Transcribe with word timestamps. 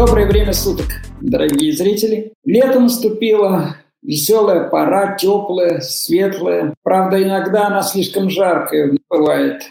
Доброе 0.00 0.26
время 0.28 0.54
суток, 0.54 0.86
дорогие 1.20 1.76
зрители. 1.76 2.32
Лето 2.46 2.80
наступило, 2.80 3.76
веселая 4.00 4.70
пора, 4.70 5.14
теплая, 5.14 5.82
светлая. 5.82 6.74
Правда, 6.82 7.22
иногда 7.22 7.66
она 7.66 7.82
слишком 7.82 8.30
жаркая 8.30 8.96
бывает. 9.10 9.64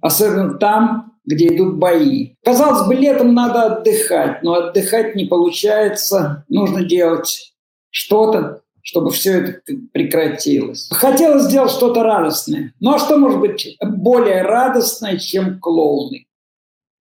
Особенно 0.00 0.54
там, 0.54 1.18
где 1.26 1.54
идут 1.54 1.76
бои. 1.76 2.30
Казалось 2.42 2.88
бы, 2.88 2.94
летом 2.94 3.34
надо 3.34 3.64
отдыхать, 3.64 4.42
но 4.42 4.54
отдыхать 4.54 5.14
не 5.14 5.26
получается. 5.26 6.46
Нужно 6.48 6.82
делать 6.82 7.52
что-то, 7.90 8.62
чтобы 8.80 9.10
все 9.10 9.42
это 9.42 9.60
прекратилось. 9.92 10.88
Хотелось 10.90 11.42
сделать 11.42 11.72
что-то 11.72 12.02
радостное. 12.02 12.72
Ну 12.80 12.94
а 12.94 12.98
что 12.98 13.18
может 13.18 13.38
быть 13.38 13.76
более 13.82 14.40
радостное, 14.40 15.18
чем 15.18 15.60
клоуны? 15.60 16.24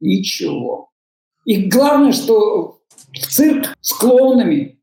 Ничего. 0.01 0.87
И 1.47 1.69
главное, 1.69 2.11
что 2.11 2.81
в 3.13 3.19
цирк 3.19 3.73
с 3.79 3.93
клоунами 3.93 4.81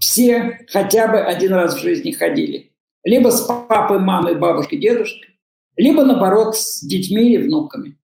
все 0.00 0.58
хотя 0.68 1.06
бы 1.06 1.20
один 1.20 1.52
раз 1.52 1.76
в 1.76 1.80
жизни 1.80 2.10
ходили. 2.10 2.72
Либо 3.04 3.28
с 3.28 3.42
папой, 3.42 4.00
мамой, 4.00 4.34
бабушкой, 4.34 4.80
дедушкой, 4.80 5.38
либо, 5.76 6.04
наоборот, 6.04 6.56
с 6.56 6.84
детьми 6.84 7.32
и 7.32 7.38
внуками. 7.38 7.96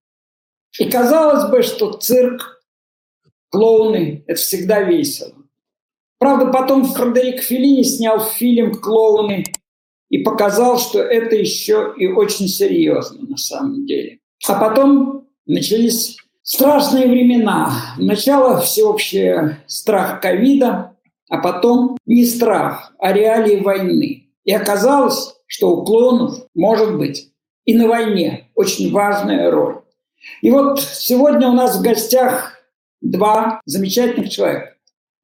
И 0.79 0.89
казалось 0.89 1.51
бы, 1.51 1.61
что 1.63 1.91
цирк, 1.91 2.63
клоуны– 3.49 4.23
это 4.27 4.39
всегда 4.39 4.83
весело. 4.83 5.35
Правда, 6.17 6.45
потом 6.45 6.85
Фредерик 6.85 7.41
Феллини 7.41 7.83
снял 7.83 8.21
фильм 8.21 8.73
«Клоуны» 8.75 9.43
и 10.09 10.19
показал, 10.19 10.79
что 10.79 11.01
это 11.01 11.35
еще 11.35 11.93
и 11.97 12.07
очень 12.07 12.47
серьезно 12.47 13.27
на 13.27 13.37
самом 13.37 13.85
деле. 13.85 14.21
А 14.47 14.57
потом 14.57 15.27
начались 15.45 16.17
страшные 16.47 17.07
времена. 17.07 17.71
Начало 17.97 18.61
всеобщий 18.61 19.57
страх 19.67 20.21
ковида, 20.21 20.95
а 21.29 21.37
потом 21.39 21.97
не 22.05 22.25
страх, 22.25 22.93
а 22.99 23.11
реалии 23.11 23.59
войны. 23.59 24.29
И 24.45 24.53
оказалось, 24.53 25.35
что 25.45 25.75
у 25.75 25.83
клоунов 25.83 26.47
может 26.55 26.97
быть 26.97 27.33
и 27.65 27.75
на 27.75 27.87
войне 27.87 28.49
очень 28.55 28.93
важная 28.93 29.51
роль. 29.51 29.81
И 30.41 30.49
вот 30.49 30.79
сегодня 30.79 31.49
у 31.49 31.53
нас 31.53 31.77
в 31.77 31.81
гостях 31.81 32.53
два 33.01 33.59
замечательных 33.65 34.29
человека. 34.29 34.75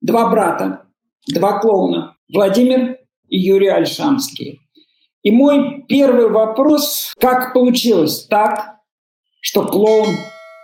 Два 0.01 0.29
брата, 0.29 0.83
два 1.27 1.59
клоуна. 1.59 2.17
Владимир 2.33 2.97
и 3.29 3.39
Юрий 3.39 3.69
Альшанский. 3.69 4.59
И 5.21 5.31
мой 5.31 5.85
первый 5.87 6.29
вопрос, 6.29 7.13
как 7.17 7.53
получилось 7.53 8.25
так, 8.25 8.79
что 9.39 9.65
клоун 9.65 10.09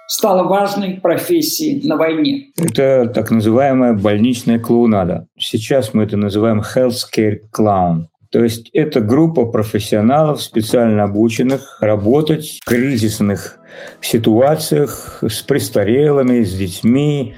стала 0.09 0.43
важной 0.43 0.95
профессией 0.95 1.87
на 1.87 1.95
войне. 1.95 2.47
Это 2.57 3.09
так 3.13 3.29
называемая 3.29 3.93
больничная 3.93 4.59
клоунада. 4.59 5.27
Сейчас 5.37 5.93
мы 5.93 6.03
это 6.03 6.17
называем 6.17 6.61
healthcare 6.61 7.41
clown. 7.55 8.07
То 8.31 8.43
есть 8.43 8.69
это 8.73 9.01
группа 9.01 9.45
профессионалов, 9.45 10.41
специально 10.41 11.03
обученных 11.03 11.77
работать 11.79 12.59
в 12.61 12.65
кризисных 12.65 13.59
ситуациях 14.01 15.23
с 15.27 15.41
престарелыми, 15.43 16.43
с 16.43 16.53
детьми, 16.53 17.35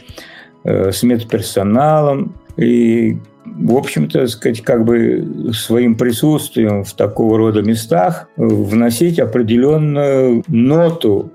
э, 0.64 0.92
с 0.92 1.04
медперсоналом. 1.04 2.36
И, 2.56 3.18
в 3.46 3.76
общем-то, 3.76 4.28
сказать, 4.28 4.62
как 4.62 4.86
бы 4.86 5.52
своим 5.54 5.96
присутствием 5.96 6.86
в 6.86 6.94
такого 6.94 7.38
рода 7.38 7.62
местах 7.62 8.30
вносить 8.38 9.20
определенную 9.20 10.44
ноту 10.48 11.32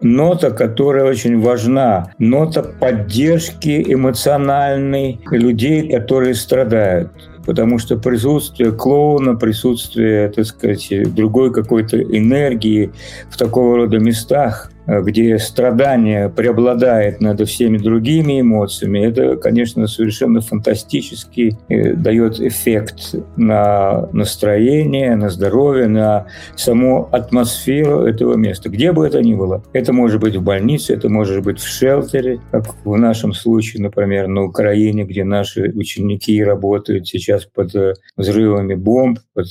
нота, 0.00 0.50
которая 0.50 1.04
очень 1.04 1.40
важна, 1.40 2.12
нота 2.18 2.62
поддержки 2.62 3.84
эмоциональной 3.92 5.20
людей, 5.30 5.90
которые 5.90 6.34
страдают. 6.34 7.10
Потому 7.44 7.78
что 7.78 7.96
присутствие 7.96 8.72
клоуна, 8.72 9.36
присутствие, 9.36 10.28
так 10.30 10.46
сказать, 10.46 11.14
другой 11.14 11.52
какой-то 11.52 12.02
энергии 12.02 12.92
в 13.30 13.36
такого 13.36 13.76
рода 13.76 13.98
местах, 13.98 14.72
где 14.86 15.38
страдание 15.38 16.28
преобладает 16.28 17.20
над 17.20 17.46
всеми 17.48 17.78
другими 17.78 18.40
эмоциями, 18.40 19.00
это, 19.00 19.36
конечно, 19.36 19.86
совершенно 19.86 20.40
фантастически 20.40 21.58
э, 21.68 21.94
дает 21.94 22.40
эффект 22.40 23.14
на 23.36 24.08
настроение, 24.12 25.16
на 25.16 25.30
здоровье, 25.30 25.88
на 25.88 26.26
саму 26.54 27.08
атмосферу 27.10 28.02
этого 28.02 28.34
места, 28.34 28.68
где 28.68 28.92
бы 28.92 29.06
это 29.06 29.22
ни 29.22 29.34
было. 29.34 29.62
Это 29.72 29.92
может 29.92 30.20
быть 30.20 30.36
в 30.36 30.42
больнице, 30.42 30.94
это 30.94 31.08
может 31.08 31.42
быть 31.42 31.58
в 31.58 31.66
шелтере, 31.66 32.40
как 32.52 32.76
в 32.84 32.96
нашем 32.96 33.32
случае, 33.32 33.82
например, 33.82 34.28
на 34.28 34.44
Украине, 34.44 35.04
где 35.04 35.24
наши 35.24 35.72
ученики 35.74 36.42
работают 36.42 37.08
сейчас 37.08 37.44
под 37.44 37.74
э, 37.74 37.94
взрывами 38.16 38.74
бомб, 38.74 39.18
под 39.34 39.46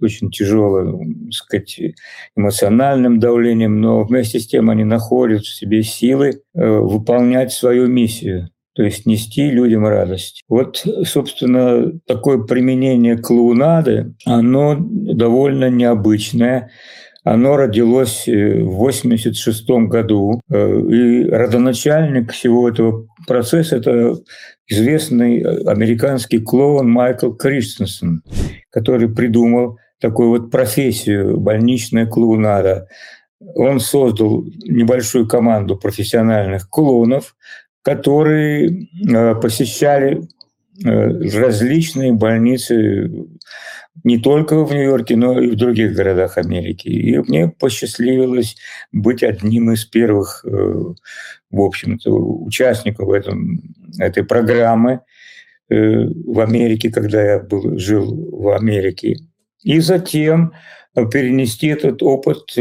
очень 0.00 0.30
тяжелым, 0.30 1.24
так 1.26 1.32
сказать, 1.32 1.80
эмоциональным 2.36 3.20
давлением, 3.20 3.80
но 3.80 4.04
вместе 4.04 4.38
с 4.40 4.46
тем 4.46 4.69
они 4.70 4.84
находят 4.84 5.42
в 5.42 5.54
себе 5.54 5.82
силы 5.82 6.42
э, 6.54 6.66
выполнять 6.66 7.52
свою 7.52 7.86
миссию 7.86 8.50
то 8.74 8.84
есть 8.84 9.04
нести 9.04 9.50
людям 9.50 9.86
радость. 9.86 10.42
Вот, 10.48 10.84
собственно, 11.04 11.92
такое 12.06 12.38
применение 12.38 13.18
клоунады, 13.18 14.14
оно 14.24 14.76
довольно 14.78 15.68
необычное. 15.68 16.70
Оно 17.22 17.56
родилось 17.56 18.26
э, 18.26 18.62
в 18.62 18.80
1986 18.80 19.68
году, 19.88 20.40
э, 20.48 20.80
и 20.88 21.28
родоначальник 21.28 22.32
всего 22.32 22.68
этого 22.70 23.06
процесса– 23.26 23.76
это 23.76 24.16
известный 24.66 25.40
американский 25.66 26.38
клоун 26.38 26.90
Майкл 26.90 27.32
Кристенсен, 27.32 28.22
который 28.70 29.14
придумал 29.14 29.78
такую 30.00 30.30
вот 30.30 30.50
профессию 30.50 31.38
больничная 31.38 32.06
клоунада 32.06 32.88
он 33.40 33.80
создал 33.80 34.44
небольшую 34.64 35.26
команду 35.26 35.76
профессиональных 35.76 36.68
клоунов, 36.68 37.36
которые 37.82 38.88
э, 39.08 39.34
посещали 39.36 40.22
э, 40.84 40.88
различные 40.88 42.12
больницы 42.12 43.28
не 44.04 44.18
только 44.18 44.64
в 44.64 44.72
Нью-Йорке, 44.72 45.16
но 45.16 45.40
и 45.40 45.48
в 45.48 45.56
других 45.56 45.94
городах 45.94 46.38
Америки. 46.38 46.88
И 46.88 47.18
мне 47.18 47.48
посчастливилось 47.48 48.56
быть 48.92 49.22
одним 49.22 49.72
из 49.72 49.84
первых, 49.84 50.44
э, 50.44 50.50
в 51.50 51.60
общем-то, 51.60 52.10
участников 52.10 53.10
этом, 53.10 53.62
этой 53.98 54.24
программы 54.24 55.00
в 55.68 56.40
Америке, 56.40 56.90
когда 56.90 57.22
я 57.22 57.38
был, 57.38 57.78
жил 57.78 58.28
в 58.32 58.48
Америке. 58.48 59.18
И 59.62 59.78
затем 59.78 60.52
перенести 60.96 61.68
этот 61.68 62.02
опыт 62.02 62.56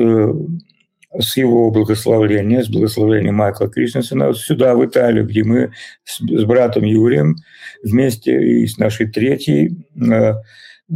с 1.18 1.38
его 1.38 1.72
благословения, 1.72 2.62
с 2.62 2.70
благословения 2.70 3.32
Майкла 3.32 3.68
Кришнсона 3.68 4.34
сюда, 4.34 4.76
в 4.76 4.86
Италию, 4.86 5.26
где 5.26 5.44
мы 5.44 5.72
с, 6.04 6.20
с 6.20 6.44
братом 6.46 6.84
Юрием 6.84 7.36
вместе 7.84 8.62
и 8.62 8.68
с 8.68 8.78
нашей 8.78 9.08
третьей 9.08 9.88
э, 10.00 10.34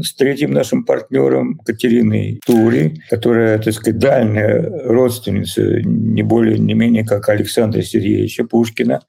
с 0.02 0.16
третьим 0.16 0.54
нашим 0.54 0.86
партнером 0.86 1.60
Катериной 1.60 2.40
Тури, 2.46 3.02
которая, 3.10 3.60
так 3.60 3.74
сказать, 3.74 4.00
дальняя 4.00 4.68
родственница, 4.86 5.82
не 5.84 6.24
более, 6.24 6.58
не 6.58 6.74
менее, 6.74 7.06
как 7.06 7.30
Александра 7.30 7.82
Сергеевича 7.82 8.44
Пушкина. 8.44 9.02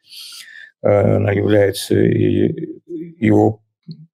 Э, 0.83 1.17
она 1.17 1.33
является 1.33 1.95
его 1.95 3.63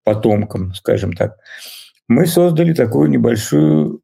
потомком, 0.05 0.75
скажем 0.75 1.13
так. 1.13 1.37
Мы 2.09 2.27
создали 2.27 2.73
такую 2.73 3.11
небольшую 3.11 4.00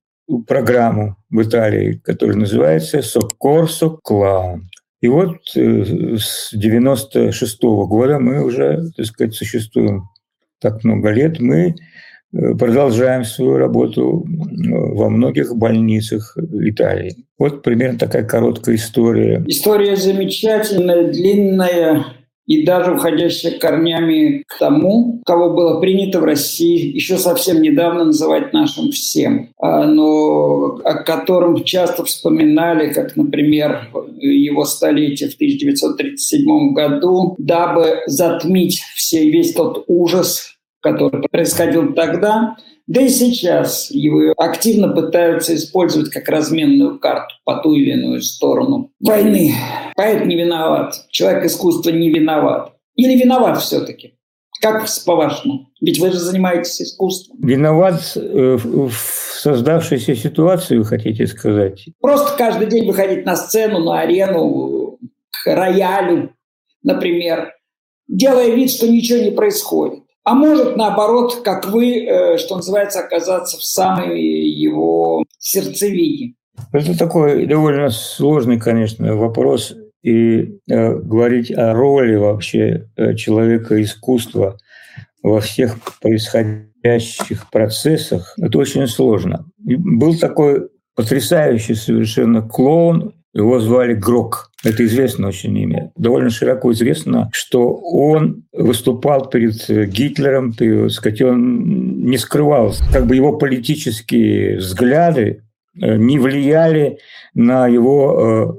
программу 0.47 1.17
в 1.31 1.43
Италии, 1.43 2.01
которая 2.05 2.37
называется 2.37 3.03
«Соккорсо 3.03 3.91
Клаун». 4.03 4.69
И 5.01 5.09
вот 5.09 5.37
э, 5.57 6.17
с 6.19 6.51
96 6.53 7.63
-го 7.65 7.87
года 7.87 8.19
мы 8.19 8.45
уже, 8.45 8.91
так 8.97 9.07
сказать, 9.07 9.35
существуем 9.35 10.09
так 10.61 10.83
много 10.85 11.11
лет. 11.11 11.39
Мы 11.39 11.75
э, 12.33 12.55
продолжаем 12.55 13.25
свою 13.25 13.57
работу 13.57 14.27
во 14.27 15.11
многих 15.11 15.55
больницах 15.55 16.37
Италии. 16.53 17.27
Вот 17.39 17.63
примерно 17.63 17.99
такая 17.99 18.25
короткая 18.25 18.77
история. 18.77 19.45
История 19.47 19.97
замечательная, 19.97 21.13
длинная 21.13 22.07
и 22.47 22.65
даже 22.65 22.93
уходящая 22.93 23.59
корнями 23.59 24.45
к 24.47 24.59
тому, 24.59 25.21
кого 25.25 25.51
было 25.51 25.81
принято 25.81 26.21
в 26.21 26.25
России 26.25 26.95
еще 26.95 27.19
совсем 27.19 27.61
недавно 27.61 28.05
называть 28.05 28.53
нашим 28.53 28.91
всем, 28.91 29.51
а, 29.59 29.87
но 29.87 30.79
о 30.85 31.03
котором 31.03 31.65
часто 31.65 32.05
вспоминали, 32.05 32.93
как, 32.93 33.17
например, 33.17 33.89
его 34.19 34.65
столетие 34.65 35.29
в 35.29 35.35
1937 35.35 36.73
году, 36.73 37.35
дабы 37.39 38.03
затмить 38.07 38.81
все, 38.95 39.29
весь 39.31 39.53
тот 39.53 39.85
ужас, 39.89 40.57
который 40.81 41.29
происходил 41.29 41.95
тогда, 41.95 42.57
да 42.87 43.01
и 43.01 43.09
сейчас 43.09 43.91
его 43.91 44.33
активно 44.37 44.89
пытаются 44.89 45.55
использовать 45.57 46.11
как 46.11 46.29
разменную 46.29 46.99
карту 47.01 47.35
по 47.45 47.57
ту 47.57 47.75
или 47.75 47.93
иную 47.93 48.23
сторону 48.23 48.93
войны. 49.01 49.55
Поэт 49.97 50.25
не 50.25 50.37
виноват, 50.37 50.95
человек 51.11 51.47
искусства 51.47 51.91
не 51.91 52.11
виноват. 52.11 52.73
Или 52.95 53.21
виноват 53.21 53.61
все-таки? 53.61 54.15
Как 54.61 54.87
по-вашему? 55.05 55.69
Ведь 55.81 55.99
вы 55.99 56.13
же 56.13 56.19
занимаетесь 56.19 56.81
искусством. 56.81 57.39
Виноват 57.41 58.13
э, 58.17 58.57
в 58.57 58.93
создавшейся 58.93 60.15
ситуации, 60.15 60.79
вы 60.79 60.85
хотите 60.85 61.27
сказать? 61.27 61.85
Просто 62.01 62.37
каждый 62.39 62.69
день 62.69 62.87
выходить 62.87 63.27
на 63.27 63.37
сцену, 63.37 63.81
на 63.81 64.01
арену, 64.01 64.99
к 65.31 65.47
роялю, 65.47 66.35
например, 66.83 67.53
делая 68.09 68.55
вид, 68.55 68.71
что 68.71 68.89
ничего 68.89 69.23
не 69.23 69.31
происходит. 69.31 70.05
А 70.27 70.35
может, 70.35 70.77
наоборот, 70.77 71.43
как 71.45 71.69
вы, 71.69 72.05
э, 72.05 72.37
что 72.39 72.57
называется, 72.57 72.99
оказаться 72.99 73.59
в 73.59 73.65
самой 73.65 74.21
его 74.21 75.23
сердцевине. 75.39 76.35
Это 76.73 76.99
такой 76.99 77.47
довольно 77.47 77.91
сложный, 77.91 78.59
конечно, 78.59 79.15
вопрос. 79.15 79.73
И 80.03 80.59
э, 80.69 80.95
говорить 80.97 81.53
о 81.53 81.73
роли 81.75 82.17
вообще 82.17 82.89
э, 82.97 83.15
человека 83.15 83.81
искусства 83.81 84.59
во 85.23 85.41
всех 85.41 85.77
происходящих 86.03 87.49
процессах, 87.53 88.35
это 88.37 88.59
очень 88.59 88.89
сложно. 88.89 89.47
И 89.65 89.77
был 89.77 90.19
такой 90.19 90.71
потрясающий 90.97 91.77
совершенно 91.77 92.43
клоун 92.43 93.15
его 93.37 93.61
звали 93.61 93.95
Грок. 93.95 94.51
Это 94.65 94.85
известное 94.85 95.29
очень 95.29 95.57
имя. 95.57 95.93
Довольно 95.97 96.31
широко 96.31 96.73
известно, 96.73 97.29
что 97.33 97.75
он 97.75 98.45
выступал 98.53 99.29
перед 99.29 99.69
Гитлером, 99.91 100.53
ты, 100.53 100.89
сказать, 100.91 101.21
он 101.21 102.05
не 102.05 102.17
скрывал, 102.17 102.75
как 102.93 103.07
бы 103.07 103.15
его 103.15 103.37
политические 103.37 104.57
взгляды 104.57 105.43
э, 105.81 105.97
не 105.97 106.19
влияли 106.19 106.99
на 107.35 107.69
его, 107.69 108.57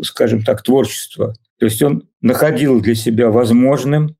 э, 0.00 0.02
скажем 0.04 0.42
так, 0.42 0.62
творчество. 0.62 1.34
То 1.58 1.66
есть 1.66 1.82
он 1.82 2.04
находил 2.20 2.80
для 2.80 2.94
себя 2.94 3.30
возможным 3.30 4.16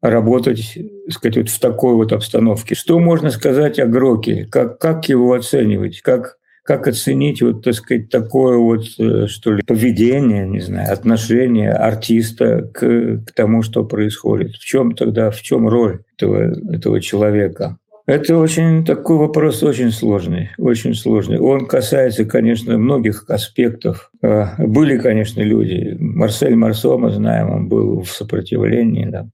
работать 0.00 0.78
сказать, 1.10 1.36
вот 1.36 1.48
в 1.48 1.60
такой 1.60 1.94
вот 1.94 2.12
обстановке. 2.12 2.74
Что 2.74 2.98
можно 2.98 3.30
сказать 3.30 3.78
о 3.78 3.86
Гроке? 3.86 4.46
Как, 4.50 4.78
как 4.78 5.08
его 5.08 5.32
оценивать? 5.32 6.00
Как 6.02 6.36
как 6.64 6.88
оценить 6.88 7.42
вот, 7.42 7.62
так 7.62 7.74
сказать, 7.74 8.08
такое 8.08 8.56
вот, 8.56 8.86
э, 8.98 9.26
что 9.26 9.52
ли, 9.52 9.62
поведение, 9.62 10.48
не 10.48 10.60
знаю, 10.60 10.92
отношение 10.92 11.70
артиста 11.70 12.62
к, 12.62 13.18
к 13.26 13.32
тому, 13.34 13.62
что 13.62 13.84
происходит? 13.84 14.52
В 14.52 14.64
чем 14.64 14.94
тогда, 14.94 15.30
в 15.30 15.40
чем 15.42 15.68
роль 15.68 16.00
этого, 16.16 16.54
этого 16.72 17.02
человека? 17.02 17.76
Это 18.06 18.36
очень 18.36 18.84
такой 18.84 19.18
вопрос 19.18 19.62
очень 19.62 19.90
сложный, 19.90 20.50
очень 20.56 20.94
сложный. 20.94 21.38
Он 21.38 21.66
касается, 21.66 22.24
конечно, 22.24 22.76
многих 22.78 23.24
аспектов. 23.28 24.10
А, 24.22 24.54
были, 24.58 24.98
конечно, 24.98 25.40
люди. 25.40 25.96
Марсель 25.98 26.54
Марсо, 26.54 26.96
мы 26.96 27.10
знаем, 27.10 27.50
он 27.50 27.68
был 27.68 28.02
в 28.02 28.10
сопротивлении, 28.10 29.06
да, 29.06 29.28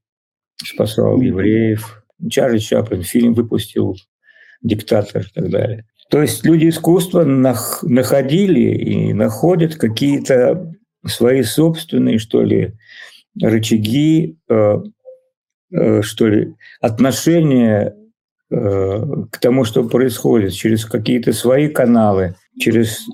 спасал 0.56 1.20
евреев. 1.20 2.04
Чарли 2.28 2.58
Чаплин 2.58 3.02
фильм 3.02 3.34
выпустил 3.34 3.96
«Диктатор» 4.62 5.22
и 5.22 5.32
так 5.32 5.50
далее. 5.50 5.86
То 6.10 6.20
есть 6.20 6.44
люди 6.44 6.68
искусства 6.68 7.22
находили 7.24 8.60
и 8.60 9.12
находят 9.12 9.76
какие-то 9.76 10.74
свои 11.06 11.44
собственные, 11.44 12.18
что 12.18 12.42
ли, 12.42 12.74
рычаги, 13.40 14.36
э, 14.48 14.82
э, 15.72 16.02
что 16.02 16.26
ли, 16.26 16.54
отношения 16.80 17.94
э, 18.50 19.06
к 19.30 19.38
тому, 19.38 19.64
что 19.64 19.88
происходит, 19.88 20.52
через 20.52 20.84
какие-то 20.84 21.32
свои 21.32 21.68
каналы, 21.68 22.34
через 22.58 23.06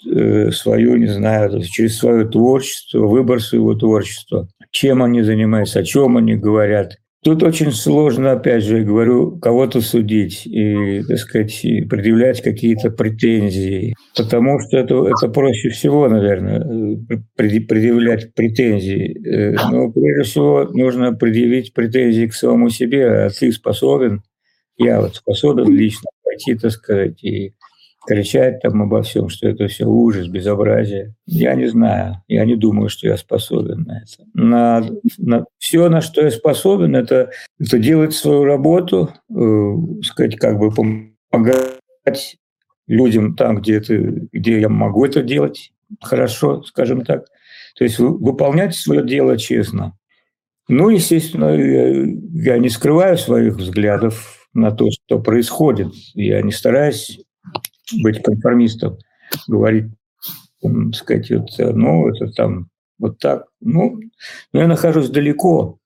свою, 0.58 0.96
не 0.96 1.08
знаю, 1.08 1.62
через 1.64 1.98
свое 1.98 2.26
творчество, 2.26 3.00
выбор 3.00 3.42
своего 3.42 3.74
творчества, 3.74 4.48
чем 4.70 5.02
они 5.02 5.20
занимаются, 5.20 5.80
о 5.80 5.84
чем 5.84 6.16
они 6.16 6.34
говорят– 6.34 6.96
Тут 7.26 7.42
очень 7.42 7.72
сложно, 7.72 8.30
опять 8.30 8.62
же, 8.62 8.84
говорю, 8.84 9.36
кого-то 9.40 9.80
судить 9.80 10.46
и, 10.46 11.02
так 11.02 11.18
сказать, 11.18 11.60
предъявлять 11.90 12.40
какие-то 12.40 12.92
претензии, 12.92 13.96
потому 14.16 14.60
что 14.60 14.76
это, 14.78 15.08
это 15.08 15.28
проще 15.28 15.70
всего, 15.70 16.08
наверное, 16.08 16.60
предъявлять 17.36 18.32
претензии. 18.32 19.26
Э, 19.26 19.56
но 19.72 19.90
прежде 19.90 20.22
всего 20.22 20.68
нужно 20.72 21.14
предъявить 21.14 21.74
претензии 21.74 22.28
к 22.28 22.32
самому 22.32 22.70
себе, 22.70 23.08
а 23.08 23.30
ты 23.30 23.50
способен, 23.50 24.22
я 24.76 25.00
вот 25.00 25.16
способен 25.16 25.68
лично 25.72 26.08
пойти, 26.22 26.54
так 26.54 26.70
сказать, 26.70 27.24
и 27.24 27.54
кричать 28.06 28.60
там 28.60 28.82
обо 28.82 29.02
всем, 29.02 29.28
что 29.28 29.48
это 29.48 29.66
все 29.66 29.84
ужас, 29.84 30.28
безобразие. 30.28 31.14
Я 31.26 31.54
не 31.54 31.66
знаю, 31.66 32.22
я 32.28 32.44
не 32.44 32.56
думаю, 32.56 32.88
что 32.88 33.08
я 33.08 33.16
способен 33.16 33.82
на 33.82 33.98
это. 33.98 34.24
На, 34.34 34.86
на, 35.18 35.44
все, 35.58 35.88
на 35.88 36.00
что 36.00 36.22
я 36.22 36.30
способен, 36.30 36.94
это, 36.96 37.30
это 37.58 37.78
делать 37.78 38.14
свою 38.14 38.44
работу, 38.44 39.10
э, 39.30 40.02
сказать, 40.02 40.36
как 40.36 40.58
бы 40.58 40.70
помогать 40.70 42.38
людям 42.86 43.34
там, 43.34 43.56
где, 43.56 43.76
это, 43.78 43.96
где 44.32 44.60
я 44.60 44.68
могу 44.68 45.04
это 45.04 45.22
делать 45.22 45.72
хорошо, 46.00 46.62
скажем 46.62 47.04
так. 47.04 47.26
То 47.76 47.84
есть 47.84 47.98
выполнять 47.98 48.74
свое 48.74 49.04
дело 49.04 49.36
честно. 49.36 49.96
Ну, 50.68 50.88
естественно, 50.88 51.54
я, 51.54 52.54
я 52.54 52.58
не 52.58 52.68
скрываю 52.68 53.18
своих 53.18 53.56
взглядов 53.56 54.48
на 54.52 54.72
то, 54.72 54.88
что 54.90 55.20
происходит. 55.20 55.92
Я 56.14 56.42
не 56.42 56.50
стараюсь 56.50 57.20
быть 58.02 58.22
конформистом, 58.22 58.98
говорить, 59.46 59.86
сказать, 60.94 61.30
вот, 61.30 61.48
ну, 61.58 62.08
это 62.08 62.26
там 62.32 62.68
вот 62.98 63.18
так. 63.18 63.46
Ну, 63.60 64.00
но 64.52 64.60
я 64.60 64.66
нахожусь 64.66 65.10
далеко, 65.10 65.78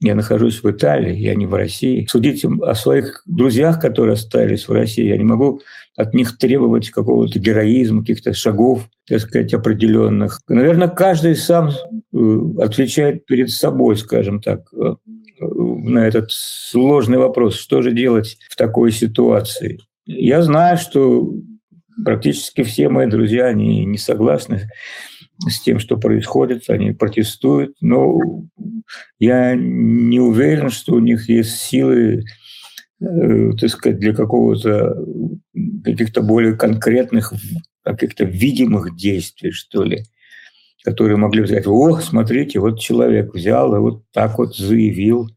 я 0.00 0.14
нахожусь 0.14 0.62
в 0.62 0.70
Италии, 0.70 1.16
я 1.16 1.34
не 1.34 1.46
в 1.46 1.54
России. 1.54 2.06
Судить 2.10 2.44
о 2.44 2.74
своих 2.74 3.22
друзьях, 3.26 3.80
которые 3.80 4.14
остались 4.14 4.68
в 4.68 4.72
России, 4.72 5.06
я 5.06 5.16
не 5.16 5.24
могу 5.24 5.60
от 5.96 6.12
них 6.12 6.36
требовать 6.38 6.90
какого-то 6.90 7.38
героизма, 7.38 8.00
каких-то 8.00 8.34
шагов, 8.34 8.88
так 9.06 9.20
сказать, 9.20 9.54
определенных. 9.54 10.40
Наверное, 10.48 10.88
каждый 10.88 11.36
сам 11.36 11.70
э, 11.70 12.40
отвечает 12.58 13.26
перед 13.26 13.50
собой, 13.50 13.96
скажем 13.96 14.40
так, 14.42 14.66
э, 14.72 14.94
на 15.40 16.06
этот 16.06 16.30
сложный 16.30 17.18
вопрос, 17.18 17.56
что 17.56 17.80
же 17.82 17.92
делать 17.92 18.38
в 18.50 18.56
такой 18.56 18.92
ситуации. 18.92 19.80
Я 20.06 20.42
знаю, 20.42 20.76
что 20.76 21.34
практически 22.04 22.62
все 22.62 22.88
мои 22.88 23.06
друзья, 23.06 23.46
они 23.46 23.84
не 23.84 23.98
согласны 23.98 24.68
с 25.48 25.60
тем, 25.60 25.78
что 25.78 25.96
происходит, 25.96 26.68
они 26.68 26.92
протестуют, 26.92 27.76
но 27.80 28.18
я 29.18 29.54
не 29.54 30.20
уверен, 30.20 30.70
что 30.70 30.94
у 30.94 31.00
них 31.00 31.28
есть 31.28 31.56
силы, 31.56 32.24
э, 33.00 33.50
так 33.58 33.70
сказать, 33.70 33.98
для 33.98 34.14
какого-то 34.14 34.96
каких-то 35.84 36.22
более 36.22 36.56
конкретных, 36.56 37.32
каких-то 37.82 38.24
видимых 38.24 38.96
действий, 38.96 39.50
что 39.50 39.82
ли, 39.84 40.04
которые 40.84 41.16
могли 41.16 41.44
сказать, 41.46 41.66
о, 41.66 41.98
смотрите, 42.00 42.60
вот 42.60 42.78
человек 42.78 43.34
взял 43.34 43.74
и 43.74 43.78
вот 43.78 44.04
так 44.12 44.38
вот 44.38 44.56
заявил, 44.56 45.30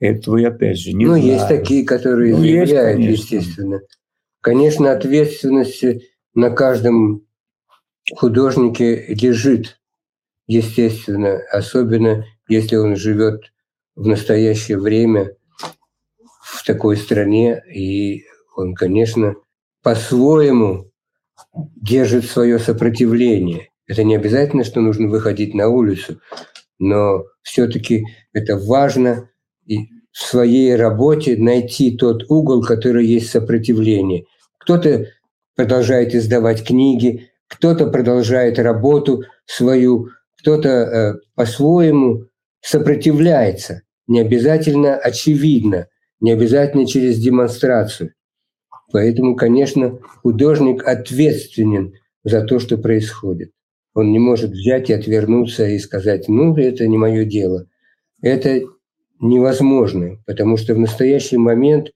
этого 0.00 0.46
опять 0.46 0.78
же 0.78 0.92
не 0.92 1.06
ну, 1.06 1.12
знаю. 1.12 1.24
Ну, 1.24 1.32
есть 1.32 1.48
такие, 1.48 1.84
которые 1.84 2.34
ну, 2.34 2.40
заявляют, 2.40 3.00
есть, 3.00 3.30
естественно. 3.30 3.80
Конечно, 4.40 4.92
ответственность 4.92 5.84
на 6.34 6.50
каждом 6.50 7.26
художнике 8.14 9.06
лежит, 9.08 9.80
естественно, 10.46 11.40
особенно 11.50 12.24
если 12.48 12.76
он 12.76 12.96
живет 12.96 13.52
в 13.94 14.06
настоящее 14.06 14.78
время 14.78 15.34
в 16.42 16.64
такой 16.64 16.96
стране, 16.96 17.62
и 17.72 18.24
он, 18.54 18.74
конечно, 18.74 19.34
по-своему 19.82 20.90
держит 21.54 22.26
свое 22.26 22.58
сопротивление. 22.58 23.70
Это 23.86 24.04
не 24.04 24.16
обязательно, 24.16 24.64
что 24.64 24.80
нужно 24.80 25.08
выходить 25.08 25.54
на 25.54 25.68
улицу, 25.68 26.20
но 26.78 27.24
все-таки 27.42 28.04
это 28.32 28.56
важно 28.56 29.30
в 29.68 30.22
своей 30.22 30.76
работе 30.76 31.36
найти 31.36 31.96
тот 31.96 32.24
угол, 32.30 32.62
который 32.62 33.06
есть 33.06 33.30
сопротивление. 33.30 34.24
Кто-то 34.58 35.06
продолжает 35.54 36.14
издавать 36.14 36.64
книги, 36.64 37.28
кто-то 37.48 37.86
продолжает 37.88 38.58
работу 38.58 39.24
свою, 39.44 40.08
кто-то 40.38 40.68
э, 40.68 41.14
по-своему 41.34 42.24
сопротивляется. 42.60 43.82
Не 44.06 44.20
обязательно 44.20 44.96
очевидно, 44.96 45.88
не 46.20 46.32
обязательно 46.32 46.86
через 46.86 47.18
демонстрацию. 47.18 48.12
Поэтому, 48.92 49.34
конечно, 49.34 49.98
художник 50.22 50.86
ответственен 50.86 51.94
за 52.24 52.42
то, 52.42 52.58
что 52.58 52.78
происходит. 52.78 53.50
Он 53.94 54.12
не 54.12 54.18
может 54.18 54.50
взять 54.50 54.90
и 54.90 54.92
отвернуться 54.92 55.66
и 55.66 55.78
сказать, 55.78 56.28
ну, 56.28 56.56
это 56.56 56.86
не 56.86 56.98
мое 56.98 57.24
дело. 57.24 57.66
Это 58.22 58.62
невозможны, 59.20 60.22
потому 60.26 60.56
что 60.56 60.74
в 60.74 60.78
настоящий 60.78 61.36
момент 61.36 61.88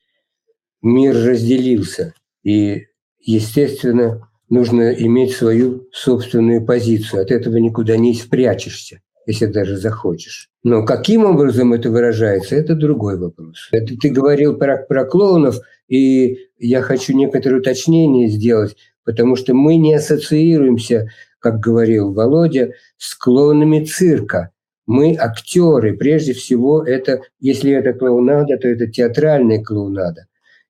мир 0.82 1.14
разделился, 1.14 2.14
и, 2.42 2.86
естественно, 3.20 4.30
нужно 4.48 4.92
иметь 4.92 5.32
свою 5.32 5.88
собственную 5.92 6.64
позицию. 6.64 7.22
От 7.22 7.30
этого 7.30 7.56
никуда 7.56 7.96
не 7.96 8.14
спрячешься. 8.14 9.00
если 9.26 9.46
даже 9.46 9.76
захочешь. 9.76 10.48
Но 10.64 10.84
каким 10.84 11.24
образом 11.24 11.72
это 11.72 11.90
выражается, 11.90 12.56
это 12.56 12.74
другой 12.74 13.18
вопрос. 13.18 13.68
Это 13.70 13.96
ты 13.96 14.08
говорил 14.10 14.56
про, 14.56 14.78
про 14.78 15.04
клоунов, 15.04 15.58
и 15.88 16.38
я 16.58 16.82
хочу 16.82 17.14
некоторые 17.14 17.60
уточнения 17.60 18.28
сделать, 18.28 18.76
потому 19.04 19.36
что 19.36 19.54
мы 19.54 19.76
не 19.76 19.94
ассоциируемся, 19.94 21.08
как 21.38 21.60
говорил 21.60 22.12
Володя, 22.12 22.72
с 22.96 23.14
клоунами 23.14 23.84
цирка. 23.84 24.50
Мы 24.87 25.16
актеры. 25.16 25.96
Прежде 25.96 26.32
всего, 26.32 26.82
это, 26.82 27.22
если 27.38 27.72
это 27.72 27.92
клоунада, 27.92 28.56
то 28.56 28.68
это 28.68 28.87
театральная 28.87 29.62
клоунада. 29.62 30.26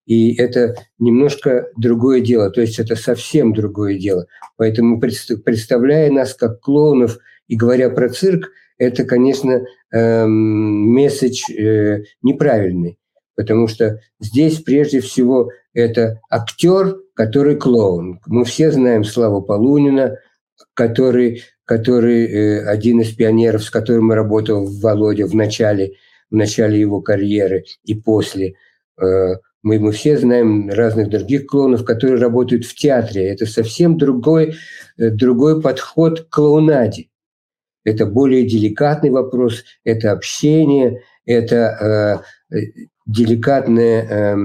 И 0.06 0.34
это 0.34 0.74
немножко 0.98 1.68
другое 1.76 2.20
дело, 2.20 2.50
то 2.50 2.60
есть 2.60 2.80
это 2.80 2.96
совсем 2.96 3.52
другое 3.52 3.96
дело. 3.96 4.26
Поэтому 4.56 4.98
представляя 4.98 6.10
нас 6.10 6.34
как 6.34 6.60
клоунов 6.60 7.18
и 7.46 7.54
говоря 7.54 7.90
про 7.90 8.08
цирк, 8.08 8.50
это, 8.76 9.04
конечно, 9.04 9.62
эм, 9.92 10.30
месседж 10.90 11.52
э, 11.52 12.04
неправильный, 12.22 12.98
потому 13.36 13.68
что 13.68 14.00
здесь 14.18 14.60
прежде 14.62 15.00
всего 15.00 15.50
это 15.74 16.18
актер, 16.30 16.96
который 17.14 17.56
клоун. 17.56 18.20
Мы 18.26 18.44
все 18.44 18.72
знаем 18.72 19.04
Славу 19.04 19.42
Полунина, 19.42 20.16
который, 20.74 21.42
который 21.70 22.26
э, 22.26 22.64
один 22.66 23.00
из 23.00 23.12
пионеров, 23.12 23.62
с 23.62 23.70
которым 23.70 24.10
работал 24.10 24.66
Володя 24.66 25.28
в 25.28 25.36
начале, 25.36 25.92
в 26.28 26.34
начале 26.34 26.80
его 26.80 27.00
карьеры 27.00 27.62
и 27.84 27.94
после. 27.94 28.54
Э, 29.00 29.36
мы, 29.62 29.78
мы 29.78 29.92
все 29.92 30.18
знаем 30.18 30.68
разных 30.68 31.10
других 31.10 31.46
клоунов, 31.46 31.84
которые 31.84 32.20
работают 32.20 32.64
в 32.64 32.74
театре. 32.74 33.28
Это 33.28 33.46
совсем 33.46 33.98
другой, 33.98 34.56
э, 34.98 35.10
другой 35.10 35.62
подход 35.62 36.22
к 36.22 36.30
клоунаде. 36.30 37.06
Это 37.84 38.04
более 38.04 38.48
деликатный 38.48 39.10
вопрос, 39.10 39.62
это 39.84 40.10
общение, 40.10 41.04
это 41.24 42.24
э, 42.50 42.58
деликатное 43.06 44.08
э, 44.10 44.36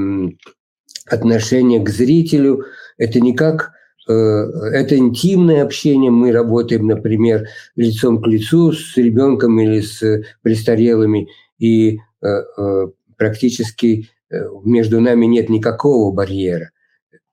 отношение 1.07 1.79
к 1.79 1.89
зрителю. 1.89 2.65
Это 2.99 3.19
не 3.19 3.33
как 3.33 3.71
это 4.11 4.97
интимное 4.97 5.63
общение. 5.63 6.11
Мы 6.11 6.31
работаем, 6.31 6.87
например, 6.87 7.47
лицом 7.75 8.21
к 8.21 8.27
лицу 8.27 8.71
с 8.71 8.95
ребенком 8.97 9.59
или 9.59 9.81
с 9.81 10.23
престарелыми, 10.41 11.29
и 11.57 11.99
э, 12.21 12.27
э, 12.27 12.87
практически 13.17 14.09
Э, 14.31 14.47
между 14.63 14.99
нами 15.01 15.25
нет 15.25 15.49
никакого 15.49 16.11
барьера. 16.11 16.71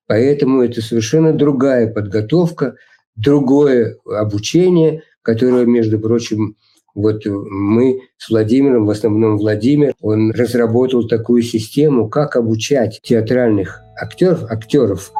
Поэтому 0.07 0.63
это 0.63 0.83
совершенно 0.83 1.33
другая 1.33 1.93
подготовка, 1.93 2.77
другое 3.17 3.97
обучение, 4.05 5.03
которое, 5.23 5.65
между 5.65 5.99
прочим, 5.99 6.57
вот 6.95 7.23
мы 7.25 8.03
с 8.19 8.29
Владимиром, 8.29 8.85
в 8.85 8.91
основном 8.91 9.39
Владимир, 9.39 9.95
он 10.01 10.33
разработал 10.33 11.09
такую 11.09 11.43
систему, 11.43 12.11
как 12.11 12.37
обучать 12.37 13.01
театральных 13.03 13.81
актеров, 13.97 14.45
актеров, 14.51 15.13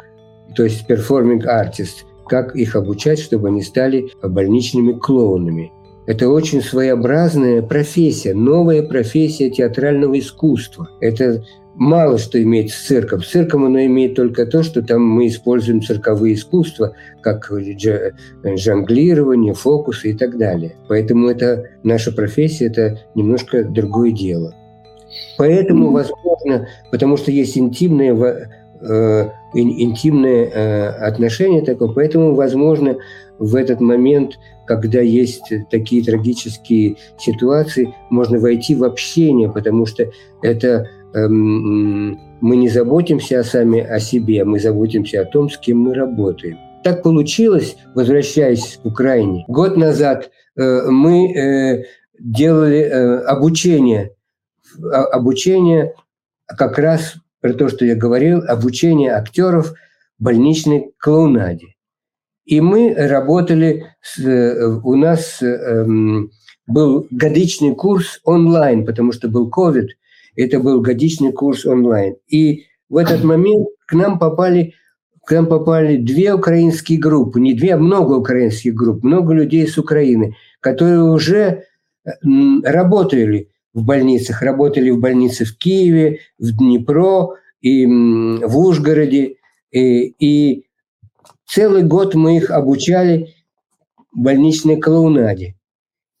то 0.55 0.63
есть 0.63 0.89
performing 0.89 1.43
artists, 1.45 2.05
как 2.27 2.55
их 2.55 2.75
обучать, 2.75 3.19
чтобы 3.19 3.49
они 3.49 3.61
стали 3.61 4.09
больничными 4.21 4.93
клоунами. 4.93 5.71
Это 6.05 6.29
очень 6.29 6.61
своеобразная 6.61 7.61
профессия, 7.61 8.33
новая 8.33 8.83
профессия 8.83 9.49
театрального 9.49 10.19
искусства. 10.19 10.89
Это 10.99 11.43
мало 11.75 12.17
что 12.17 12.41
имеет 12.41 12.71
с 12.71 12.87
цирком. 12.87 13.21
С 13.21 13.29
цирком 13.29 13.65
оно 13.65 13.79
имеет 13.85 14.15
только 14.15 14.45
то, 14.45 14.63
что 14.63 14.81
там 14.81 15.01
мы 15.01 15.27
используем 15.27 15.81
цирковые 15.81 16.35
искусства, 16.35 16.95
как 17.21 17.49
жонглирование, 18.43 19.53
фокусы 19.53 20.11
и 20.11 20.13
так 20.13 20.37
далее. 20.37 20.75
Поэтому 20.87 21.29
это 21.29 21.69
наша 21.83 22.11
профессия– 22.11 22.65
это 22.67 22.99
немножко 23.15 23.63
другое 23.63 24.11
дело. 24.11 24.53
Поэтому, 25.37 25.91
возможно, 25.91 26.67
потому 26.91 27.17
что 27.17 27.31
есть 27.31 27.57
интимное, 27.57 28.49
э, 28.87 29.29
интимное 29.53 30.45
э, 30.45 30.87
отношение 31.05 31.61
такое, 31.61 31.89
поэтому, 31.89 32.35
возможно, 32.35 32.97
в 33.39 33.55
этот 33.55 33.81
момент, 33.81 34.39
когда 34.67 35.01
есть 35.01 35.51
такие 35.71 36.03
трагические 36.03 36.97
ситуации, 37.17 37.93
можно 38.09 38.39
войти 38.39 38.75
в 38.75 38.83
общение, 38.83 39.49
потому 39.51 39.85
что 39.85 40.05
это 40.41 40.87
Эм, 41.13 42.19
мы 42.41 42.55
не 42.55 42.69
заботимся 42.69 43.43
сами 43.43 43.79
о 43.81 43.99
себе, 43.99 44.43
мы 44.45 44.59
заботимся 44.59 45.21
о 45.21 45.25
том, 45.25 45.49
с 45.49 45.57
кем 45.57 45.79
мы 45.79 45.93
работаем. 45.93 46.57
Так 46.83 47.03
получилось, 47.03 47.77
возвращаясь 47.93 48.79
к 48.81 48.85
Украине. 48.85 49.45
Год 49.47 49.77
назад 49.77 50.31
э, 50.57 50.81
мы 50.89 51.31
э, 51.31 51.85
делали 52.19 52.79
э, 52.79 53.19
обучение, 53.25 54.15
а, 54.91 55.03
обучение 55.05 55.93
как 56.47 56.79
раз 56.79 57.15
про 57.43 57.53
то, 57.53 57.69
что 57.69 57.85
я 57.85 57.95
говорил, 57.95 58.41
обучение 58.47 59.11
актеров 59.11 59.73
больничной 60.17 60.93
клоунаде. 60.97 61.75
И 62.45 62.59
мы 62.61 62.95
работали, 62.95 63.85
с, 64.01 64.19
у 64.83 64.95
нас 64.95 65.41
эм, 65.41 66.31
был 66.65 67.05
годичный 67.11 67.75
курс 67.75 68.19
онлайн, 68.23 68.85
потому 68.85 69.11
что 69.11 69.27
был 69.27 69.51
ковид– 69.51 69.89
это 70.35 70.59
был 70.59 70.81
годичный 70.81 71.31
курс 71.31 71.65
онлайн. 71.65 72.15
И 72.27 72.65
в 72.89 72.97
этот 72.97 73.23
момент 73.23 73.67
к 73.87 73.93
нам 73.93 74.19
попали 74.19 74.73
к 75.25 75.31
нам 75.31 75.45
попали 75.45 75.95
две 75.95 76.33
украинские 76.33 76.99
группы, 76.99 77.39
не 77.39 77.53
две, 77.53 77.75
а 77.75 77.77
много 77.77 78.15
украинских 78.15 78.73
групп, 78.73 79.03
много 79.03 79.33
людей 79.33 79.65
с 79.65 79.77
Украины, 79.77 80.35
которые 80.59 81.01
уже 81.01 81.63
работали 82.65 83.49
в 83.73 83.83
больницах, 83.83 84.41
работали 84.41 84.89
в 84.89 84.99
больнице 84.99 85.45
в 85.45 85.57
Киеве, 85.57 86.19
в 86.37 86.55
Днепро 86.57 87.35
и 87.61 87.85
в 87.85 88.57
Ужгороде. 88.57 89.35
И, 89.71 90.05
и 90.19 90.65
целый 91.47 91.83
год 91.83 92.13
мы 92.13 92.37
их 92.37 92.51
обучали 92.51 93.29
больничной 94.11 94.79
клоунаде. 94.79 95.55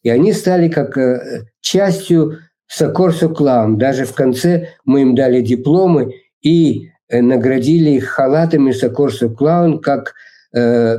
И 0.01 0.09
они 0.09 0.33
стали 0.33 0.67
как 0.67 0.97
э, 0.97 1.45
частью 1.61 2.39
Сокорсу 2.67 3.29
Клаун. 3.29 3.77
Даже 3.77 4.05
в 4.05 4.13
конце 4.13 4.69
мы 4.83 5.01
им 5.01 5.15
дали 5.15 5.41
дипломы 5.41 6.15
и 6.41 6.89
э, 7.07 7.21
наградили 7.21 7.91
их 7.91 8.05
халатами 8.05 8.71
Сокорсу 8.71 9.29
Клаун 9.29 9.79
как 9.79 10.13
э, 10.53 10.97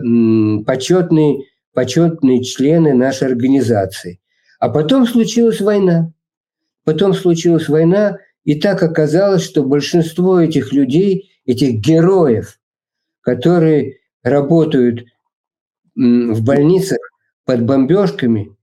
почетные, 0.64 1.44
почетные 1.74 2.42
члены 2.44 2.94
нашей 2.94 3.28
организации. 3.28 4.20
А 4.58 4.68
потом 4.68 5.06
случилась 5.06 5.60
война. 5.60 6.13
Потом 6.84 7.14
случилась 7.14 7.68
война, 7.68 8.18
и 8.44 8.60
так 8.60 8.82
оказалось, 8.82 9.42
что 9.42 9.64
большинство 9.64 10.40
этих 10.40 10.72
людей, 10.72 11.32
этих 11.46 11.80
героев, 11.80 12.58
которые 13.22 13.98
работают 14.22 15.06
в 15.94 16.42
больницах 16.42 16.98
под 17.44 17.64
бомбежками, 17.64 18.56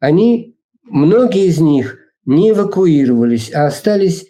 они, 0.00 0.56
многие 0.82 1.46
из 1.46 1.58
них 1.58 1.98
не 2.24 2.50
эвакуировались, 2.50 3.52
а 3.54 3.66
остались 3.66 4.26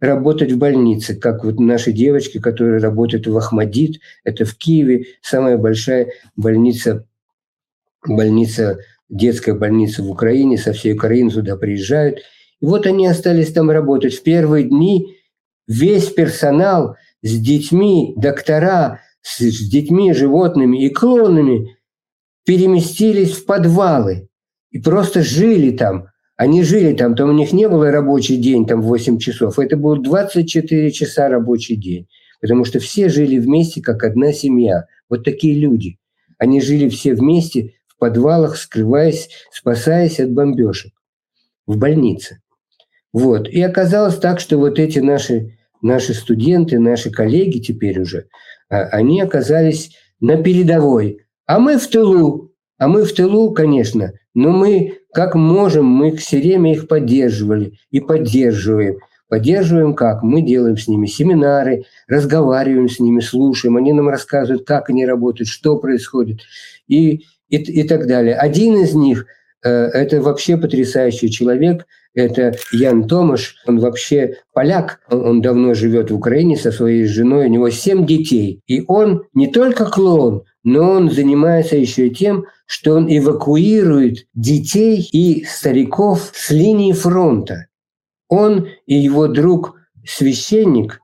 работать 0.00 0.52
в 0.52 0.58
больнице, 0.58 1.14
как 1.14 1.44
вот 1.44 1.60
наши 1.60 1.92
девочки, 1.92 2.38
которые 2.38 2.80
работают 2.80 3.26
в 3.26 3.36
Ахмадит, 3.36 4.00
это 4.24 4.44
в 4.44 4.56
Киеве, 4.56 5.06
самая 5.20 5.58
большая 5.58 6.08
больница, 6.36 7.06
больница, 8.06 8.78
детская 9.08 9.54
больница 9.54 10.02
в 10.02 10.10
Украине, 10.10 10.56
со 10.56 10.72
всей 10.72 10.94
Украины 10.94 11.30
туда 11.30 11.56
приезжают. 11.56 12.20
И 12.60 12.66
вот 12.66 12.86
они 12.86 13.06
остались 13.06 13.52
там 13.52 13.70
работать. 13.70 14.14
В 14.14 14.22
первые 14.22 14.64
дни 14.64 15.16
весь 15.66 16.06
персонал 16.06 16.96
с 17.22 17.38
детьми, 17.38 18.14
доктора, 18.16 19.00
с, 19.22 19.40
с 19.40 19.68
детьми, 19.68 20.12
животными 20.12 20.84
и 20.84 20.90
клонами 20.90 21.76
переместились 22.44 23.32
в 23.32 23.46
подвалы 23.46 24.28
и 24.70 24.78
просто 24.78 25.22
жили 25.22 25.70
там. 25.70 26.06
Они 26.36 26.62
жили 26.62 26.94
там, 26.94 27.14
там 27.14 27.28
у 27.28 27.32
них 27.32 27.52
не 27.52 27.68
было 27.68 27.90
рабочий 27.90 28.36
день, 28.36 28.66
там 28.66 28.80
8 28.80 29.18
часов. 29.18 29.58
Это 29.58 29.76
был 29.76 29.96
24 29.96 30.90
часа 30.90 31.28
рабочий 31.28 31.76
день. 31.76 32.08
Потому 32.40 32.64
что 32.64 32.78
все 32.78 33.10
жили 33.10 33.38
вместе, 33.38 33.82
как 33.82 34.02
одна 34.04 34.32
семья. 34.32 34.86
Вот 35.10 35.22
такие 35.24 35.54
люди. 35.54 35.98
Они 36.38 36.62
жили 36.62 36.88
все 36.88 37.14
вместе 37.14 37.74
в 37.86 37.98
подвалах, 37.98 38.56
скрываясь, 38.56 39.28
спасаясь 39.52 40.18
от 40.18 40.32
бомбежек 40.32 40.94
в 41.66 41.76
больнице. 41.76 42.40
Вот. 43.12 43.48
И 43.48 43.60
оказалось 43.60 44.16
так, 44.16 44.40
что 44.40 44.58
вот 44.58 44.78
эти 44.78 44.98
наши, 44.98 45.58
наши 45.82 46.14
студенты, 46.14 46.78
наши 46.78 47.10
коллеги 47.10 47.58
теперь 47.58 48.00
уже, 48.00 48.26
а, 48.68 48.82
они 48.84 49.20
оказались 49.20 49.96
на 50.20 50.42
передовой. 50.42 51.24
А 51.46 51.58
мы 51.58 51.78
в 51.78 51.86
тылу. 51.88 52.52
А 52.78 52.88
мы 52.88 53.04
в 53.04 53.12
тылу, 53.12 53.52
конечно, 53.52 54.12
но 54.32 54.52
мы 54.52 54.98
как 55.12 55.34
можем, 55.34 55.84
мы 55.86 56.16
все 56.16 56.38
время 56.38 56.72
их 56.72 56.88
поддерживали 56.88 57.74
и 57.90 58.00
поддерживаем. 58.00 58.98
Поддерживаем 59.28 59.94
как? 59.94 60.22
Мы 60.22 60.42
делаем 60.42 60.76
с 60.76 60.88
ними 60.88 61.06
семинары, 61.06 61.84
разговариваем 62.08 62.88
с 62.88 62.98
ними, 62.98 63.20
слушаем, 63.20 63.76
они 63.76 63.92
нам 63.92 64.08
рассказывают, 64.08 64.66
как 64.66 64.88
они 64.88 65.04
работают, 65.04 65.48
что 65.48 65.78
происходит 65.78 66.40
и, 66.88 67.26
и, 67.48 67.56
и 67.56 67.82
так 67.86 68.06
далее. 68.06 68.34
Один 68.34 68.76
из 68.78 68.94
них 68.94 69.26
это 69.62 70.22
вообще 70.22 70.56
потрясающий 70.56 71.30
человек. 71.30 71.86
Это 72.14 72.54
Ян 72.72 73.06
Томаш, 73.06 73.56
он 73.66 73.78
вообще 73.78 74.36
поляк, 74.52 75.00
он 75.10 75.40
давно 75.40 75.74
живет 75.74 76.10
в 76.10 76.16
Украине 76.16 76.56
со 76.56 76.72
своей 76.72 77.04
женой, 77.04 77.46
у 77.46 77.50
него 77.50 77.70
семь 77.70 78.04
детей. 78.04 78.62
И 78.66 78.82
он 78.88 79.24
не 79.32 79.46
только 79.46 79.86
клоун, 79.86 80.42
но 80.64 80.90
он 80.90 81.10
занимается 81.10 81.76
еще 81.76 82.10
тем, 82.10 82.46
что 82.66 82.94
он 82.94 83.06
эвакуирует 83.08 84.26
детей 84.34 85.08
и 85.12 85.44
стариков 85.44 86.30
с 86.34 86.50
линии 86.50 86.92
фронта. 86.92 87.66
Он 88.28 88.68
и 88.86 88.94
его 88.94 89.28
друг 89.28 89.76
священник, 90.04 91.00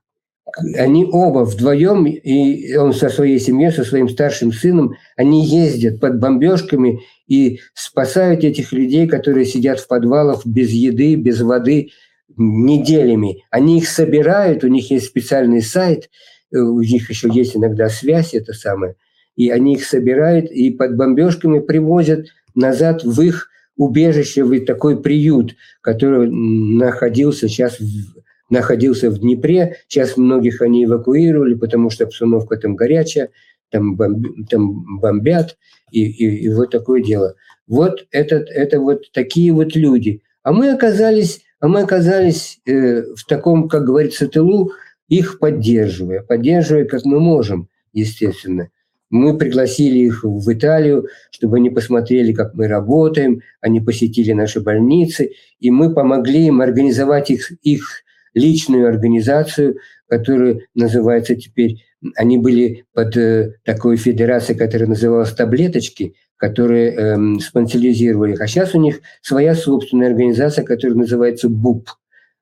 они 0.75 1.05
оба 1.05 1.45
вдвоем, 1.45 2.05
и 2.05 2.75
он 2.75 2.93
со 2.93 3.09
своей 3.09 3.39
семьей, 3.39 3.71
со 3.71 3.83
своим 3.83 4.09
старшим 4.09 4.51
сыном, 4.51 4.93
они 5.15 5.45
ездят 5.45 5.99
под 5.99 6.19
бомбежками 6.19 7.01
и 7.27 7.59
спасают 7.73 8.43
этих 8.43 8.71
людей, 8.71 9.07
которые 9.07 9.45
сидят 9.45 9.79
в 9.79 9.87
подвалах 9.87 10.45
без 10.45 10.71
еды, 10.71 11.15
без 11.15 11.41
воды 11.41 11.89
неделями. 12.35 13.43
Они 13.51 13.77
их 13.77 13.87
собирают, 13.87 14.63
у 14.63 14.67
них 14.67 14.89
есть 14.91 15.07
специальный 15.07 15.61
сайт, 15.61 16.09
э, 16.51 16.57
у 16.57 16.81
них 16.81 17.09
еще 17.09 17.29
есть 17.31 17.55
иногда 17.55 17.89
связь, 17.89 18.33
это 18.33 18.53
самое, 18.53 18.95
и 19.35 19.49
они 19.49 19.75
их 19.75 19.85
собирают 19.85 20.51
и 20.51 20.71
под 20.71 20.95
бомбежками 20.95 21.59
привозят 21.59 22.27
назад 22.55 23.03
в 23.03 23.21
их 23.21 23.49
убежище, 23.75 24.43
в 24.43 24.65
такой 24.65 25.01
приют, 25.01 25.55
который 25.81 26.29
находился 26.29 27.47
сейчас 27.47 27.79
в, 27.79 28.16
находился 28.49 29.09
в 29.09 29.19
Днепре. 29.19 29.77
Сейчас 29.87 30.17
многих 30.17 30.61
они 30.61 30.85
эвакуировали, 30.85 31.53
потому 31.53 31.89
что 31.89 32.05
обстановка 32.05 32.57
там 32.57 32.75
горячая, 32.75 33.29
там, 33.69 33.95
бомб, 33.95 34.49
там 34.49 34.99
бомбят, 34.99 35.57
и, 35.91 36.03
и, 36.03 36.45
и 36.45 36.49
вот 36.49 36.71
такое 36.71 37.01
дело. 37.03 37.35
Вот 37.67 38.07
это, 38.11 38.35
это 38.35 38.79
вот 38.79 39.11
такие 39.11 39.51
вот 39.51 39.75
люди. 39.75 40.21
А 40.43 40.53
мы 40.53 40.71
оказались, 40.71 41.41
а 41.59 41.67
мы 41.67 41.81
оказались 41.81 42.59
э, 42.65 43.01
в 43.13 43.25
таком, 43.27 43.67
как 43.67 43.85
говорится, 43.85 44.27
тылу, 44.27 44.71
их 45.09 45.39
поддерживая, 45.39 46.21
поддерживая, 46.21 46.85
как 46.85 47.05
мы 47.05 47.19
можем, 47.19 47.69
естественно. 47.93 48.69
Мы 49.09 49.37
пригласили 49.37 49.99
их 49.99 50.23
в 50.23 50.51
Италию, 50.51 51.07
чтобы 51.31 51.57
они 51.57 51.69
посмотрели, 51.69 52.33
как 52.33 52.53
мы 52.55 52.67
работаем, 52.67 53.41
они 53.61 53.79
посетили 53.79 54.33
наши 54.33 54.59
больницы, 54.59 55.31
и 55.59 55.71
мы 55.71 55.93
помогли 55.93 56.47
им 56.47 56.59
организовать 56.59 57.31
их, 57.31 57.51
их 57.63 58.03
личную 58.33 58.87
организацию, 58.87 59.77
которая 60.07 60.61
называется 60.75 61.35
теперь, 61.35 61.83
они 62.15 62.37
были 62.37 62.85
под 62.93 63.17
э, 63.17 63.53
такой 63.63 63.97
федерацией, 63.97 64.57
которая 64.57 64.87
называлась 64.87 65.33
«Таблеточки», 65.33 66.15
которые 66.37 66.93
эм, 66.93 67.39
спонсоризировали 67.39 68.33
их. 68.33 68.41
А 68.41 68.47
сейчас 68.47 68.75
у 68.75 68.79
них 68.79 69.01
своя 69.21 69.55
собственная 69.55 70.09
организация, 70.09 70.63
которая 70.63 70.97
называется 70.97 71.49
БУП. 71.49 71.89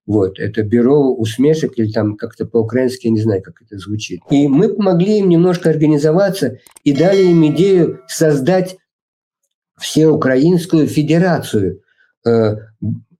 Вот, 0.06 0.38
это 0.40 0.62
бюро 0.62 1.14
усмешек 1.14 1.80
или 1.80 1.92
там 1.92 2.16
как-то 2.16 2.46
по-украински, 2.46 3.08
я 3.08 3.14
не 3.14 3.22
знаю, 3.22 3.42
как 3.42 3.56
это 3.62 3.80
звучит. 3.80 4.20
И 4.30 4.48
мы 4.48 4.70
помогли 4.70 5.18
им 5.20 5.30
немножко 5.30 5.70
организоваться 5.70 6.60
и 6.84 6.94
дали 6.94 7.24
им 7.24 7.44
идею 7.48 8.02
создать 8.08 8.78
всеукраинскую 9.80 10.88
федерацию 10.88 11.82
э, 12.24 12.56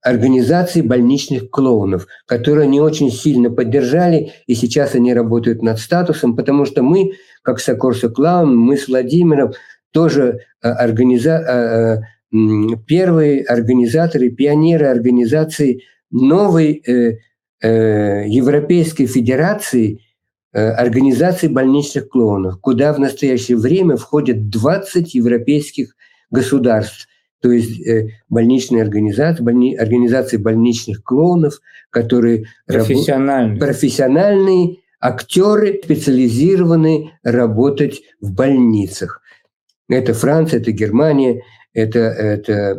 организации 0.06 0.82
больничных 0.82 1.50
клоунов, 1.50 2.06
которые 2.26 2.64
они 2.64 2.80
очень 2.80 3.10
сильно 3.10 3.50
поддержали, 3.50 4.32
и 4.46 4.54
сейчас 4.54 4.94
они 4.94 5.12
работают 5.12 5.62
над 5.62 5.80
статусом, 5.80 6.36
потому 6.36 6.64
что 6.64 6.84
мы, 6.84 7.14
как 7.42 7.58
Сокорса 7.58 8.08
Клаун, 8.08 8.56
мы 8.56 8.76
с 8.76 8.86
Владимиром 8.88 9.52
тоже 9.92 10.40
э, 10.62 10.68
организа... 10.68 11.30
Э, 11.30 12.02
первые 12.86 13.44
организаторы, 13.44 14.30
пионеры 14.30 14.86
организации 14.86 15.82
новой 16.10 16.82
э, 16.86 17.18
э, 17.62 18.28
Европейской 18.28 19.06
Федерации 19.06 20.00
э, 20.52 20.70
организации 20.70 21.48
больничных 21.48 22.08
клоунов, 22.08 22.60
куда 22.60 22.92
в 22.92 22.98
настоящее 22.98 23.56
время 23.56 23.96
входят 23.96 24.50
20 24.50 25.14
европейских 25.14 25.96
государств– 26.30 27.08
то 27.40 27.50
есть 27.50 27.80
э, 27.86 28.08
больничные 28.28 28.82
организации, 28.82 29.42
больни, 29.42 29.76
организации 29.76 30.36
больничных 30.36 31.02
клоунов, 31.02 31.60
которые 31.90 32.46
профессиональные, 32.66 33.56
рабо- 33.56 33.60
профессиональные. 33.60 34.76
актеры, 35.00 35.80
специализированные 35.82 37.18
работать 37.22 38.02
в 38.20 38.32
больницах. 38.32 39.22
Это 39.88 40.14
Франция, 40.14 40.60
это 40.60 40.72
Германия, 40.72 41.42
это, 41.72 42.00
это 42.00 42.76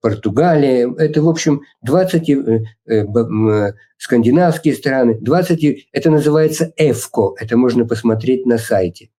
Португалия, 0.00 0.94
это, 0.96 1.22
в 1.22 1.28
общем, 1.28 1.62
20 1.82 2.30
э, 2.30 2.60
э, 2.86 3.72
скандинавские 3.96 4.74
страны, 4.74 5.18
20, 5.20 5.88
это 5.90 6.10
называется 6.10 6.72
ЭФКО, 6.76 7.34
это 7.38 7.56
можно 7.56 7.84
посмотреть 7.84 8.46
на 8.46 8.58
сайте. 8.58 9.10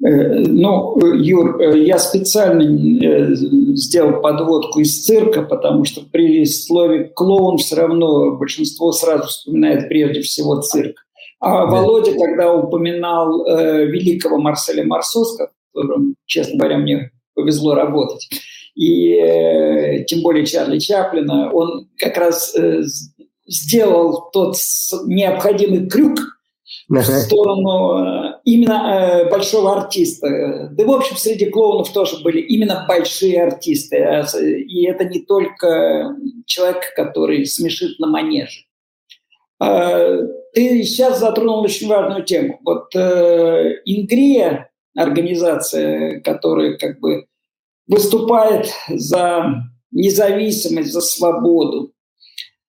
Ну, 0.00 0.98
Юр, 1.14 1.60
э, 1.60 1.78
я 1.84 1.98
специально 1.98 2.62
э, 2.62 3.34
сделал 3.34 4.22
подводку 4.22 4.80
из 4.80 5.04
цирка, 5.04 5.42
потому 5.42 5.84
что 5.84 6.00
при 6.10 6.46
слове 6.46 7.04
«клоун» 7.14 7.58
все 7.58 7.76
равно 7.76 8.32
большинство 8.36 8.92
сразу 8.92 9.28
вспоминает 9.28 9.88
прежде 9.88 10.22
всего 10.22 10.60
цирк. 10.62 10.96
А 11.38 11.66
да. 11.66 11.70
Володя, 11.70 12.12
когда 12.12 12.54
упоминал 12.54 13.46
э, 13.46 13.86
великого 13.86 14.38
Марселя 14.38 14.84
Марсо, 14.84 15.24
с 15.24 15.36
которым, 15.36 16.14
честно 16.24 16.58
говоря, 16.58 16.78
мне 16.78 17.10
повезло 17.34 17.74
работать, 17.74 18.26
и 18.74 19.14
э, 19.14 20.04
тем 20.04 20.22
более 20.22 20.46
Чарли 20.46 20.78
Чаплина, 20.78 21.50
он 21.52 21.88
как 21.98 22.16
раз 22.16 22.54
э, 22.56 22.82
сделал 23.46 24.30
тот 24.32 24.56
необходимый 25.06 25.88
крюк 25.88 26.18
в 26.88 27.02
сторону 27.02 28.39
именно 28.54 28.72
э, 28.72 29.30
большого 29.30 29.76
артиста. 29.76 30.68
Да, 30.72 30.84
в 30.84 30.90
общем, 30.90 31.16
среди 31.16 31.46
клоунов 31.46 31.92
тоже 31.92 32.22
были 32.22 32.40
именно 32.40 32.84
большие 32.88 33.42
артисты. 33.42 33.98
А 33.98 34.24
и 34.40 34.86
это 34.86 35.04
не 35.04 35.20
только 35.20 36.16
человек, 36.46 36.92
который 36.94 37.46
смешит 37.46 37.98
на 37.98 38.08
манеже. 38.08 38.64
А, 39.60 40.16
ты 40.52 40.82
сейчас 40.82 41.20
затронул 41.20 41.60
очень 41.60 41.88
важную 41.88 42.24
тему. 42.24 42.58
Вот 42.64 42.94
э, 42.96 43.80
Ингрия, 43.84 44.70
организация, 44.96 46.20
которая 46.20 46.76
как 46.76 46.98
бы 46.98 47.26
выступает 47.86 48.70
за 48.88 49.64
независимость, 49.92 50.92
за 50.92 51.00
свободу, 51.00 51.92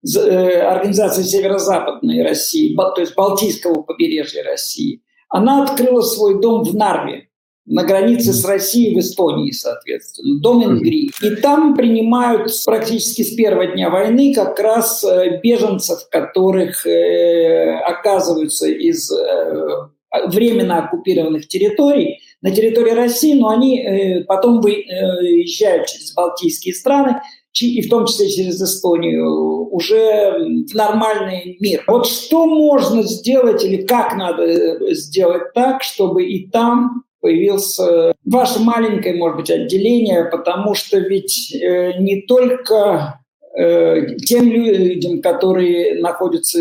э, 0.06 0.60
организация 0.62 1.24
Северо-Западной 1.24 2.24
России, 2.24 2.76
то 2.76 3.02
есть 3.02 3.16
Балтийского 3.16 3.82
побережья 3.82 4.44
России, 4.44 5.02
она 5.36 5.64
открыла 5.64 6.02
свой 6.02 6.40
дом 6.40 6.64
в 6.64 6.74
Нарве, 6.74 7.28
на 7.66 7.84
границе 7.84 8.32
с 8.32 8.46
Россией 8.46 8.96
в 8.96 9.00
Эстонии, 9.00 9.52
соответственно, 9.52 10.40
дом 10.40 10.64
Ингри. 10.64 11.12
И 11.22 11.30
там 11.42 11.76
принимают 11.76 12.50
практически 12.66 13.24
с 13.24 13.36
первого 13.36 13.68
дня 13.68 13.90
войны 13.90 14.34
как 14.34 14.58
раз 14.60 15.04
э, 15.04 15.42
беженцев, 15.44 16.08
которых 16.10 16.88
э, 16.88 17.80
оказываются 17.80 18.68
из 18.68 19.12
э, 19.12 19.90
временно 20.28 20.86
оккупированных 20.86 21.50
территорий 21.50 22.20
на 22.42 22.52
территории 22.52 22.92
России, 22.92 23.34
но 23.34 23.50
они 23.50 23.82
э, 23.82 24.24
потом 24.24 24.62
выезжают 24.62 25.88
через 25.88 26.14
Балтийские 26.14 26.74
страны, 26.74 27.20
и 27.62 27.82
в 27.82 27.90
том 27.90 28.06
числе 28.06 28.30
через 28.30 28.62
Эстонию, 28.62 29.70
уже 29.72 30.66
в 30.70 30.74
нормальный 30.74 31.58
мир. 31.60 31.84
Вот 31.88 32.08
что 32.08 32.46
можно 32.46 33.04
сделать 33.04 33.64
или 33.64 33.84
как 33.84 34.16
надо 34.16 34.44
э, 34.44 34.94
сделать 34.94 35.54
так, 35.54 35.84
чтобы 35.84 36.26
и 36.26 36.50
там 36.50 37.04
появился 37.20 38.14
ваше 38.24 38.60
маленькое, 38.60 39.16
может 39.16 39.38
быть, 39.38 39.50
отделение, 39.50 40.26
потому 40.26 40.76
что 40.76 41.00
ведь 41.00 41.54
э, 41.56 41.94
не 42.00 42.22
только 42.22 43.20
э, 43.58 44.16
тем 44.18 44.48
людям, 44.48 45.22
которые 45.22 46.02
находятся 46.02 46.60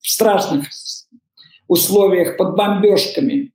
в 0.00 0.08
страшных 0.08 0.66
условиях 1.68 2.36
под 2.36 2.56
бомбежками, 2.56 3.53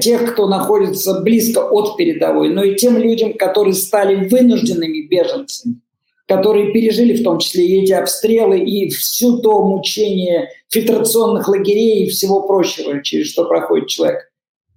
тех, 0.00 0.32
кто 0.32 0.46
находится 0.48 1.20
близко 1.20 1.60
от 1.60 1.96
передовой, 1.96 2.50
но 2.50 2.62
и 2.62 2.76
тем 2.76 2.98
людям, 2.98 3.34
которые 3.34 3.74
стали 3.74 4.28
вынужденными 4.28 5.08
беженцами, 5.08 5.80
которые 6.26 6.72
пережили 6.72 7.16
в 7.16 7.24
том 7.24 7.38
числе 7.38 7.66
и 7.66 7.82
эти 7.82 7.92
обстрелы, 7.92 8.60
и 8.60 8.90
всю 8.90 9.38
то 9.38 9.66
мучение 9.66 10.48
фильтрационных 10.68 11.48
лагерей 11.48 12.04
и 12.04 12.08
всего 12.08 12.42
прочего, 12.46 13.02
через 13.02 13.30
что 13.30 13.44
проходит 13.44 13.88
человек. 13.88 14.30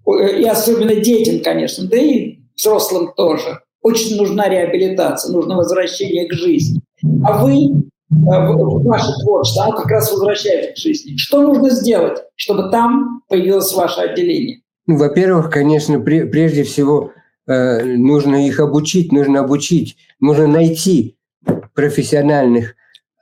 И 0.07 0.43
особенно 0.43 0.95
детям, 0.95 1.39
конечно, 1.39 1.87
да 1.87 1.97
и 1.97 2.37
взрослым 2.55 3.13
тоже. 3.15 3.59
Очень 3.81 4.17
нужна 4.17 4.49
реабилитация, 4.49 5.31
нужно 5.31 5.55
возвращение 5.57 6.27
к 6.27 6.33
жизни. 6.33 6.81
А 7.23 7.43
вы, 7.43 7.53
э, 7.53 7.83
ваше 8.11 9.11
творчество, 9.21 9.65
оно 9.65 9.75
как 9.77 9.91
раз 9.91 10.11
возвращает 10.11 10.75
к 10.75 10.77
жизни. 10.77 11.17
Что 11.17 11.41
нужно 11.41 11.69
сделать, 11.69 12.19
чтобы 12.35 12.69
там 12.71 13.21
появилось 13.27 13.73
ваше 13.73 14.01
отделение? 14.01 14.61
Ну, 14.87 14.97
во-первых, 14.97 15.49
конечно, 15.49 15.99
прежде 15.99 16.63
всего 16.63 17.11
э, 17.47 17.83
нужно 17.83 18.47
их 18.47 18.59
обучить, 18.59 19.11
нужно 19.11 19.39
обучить, 19.39 19.97
нужно 20.19 20.47
найти 20.47 21.17
профессиональных 21.73 22.75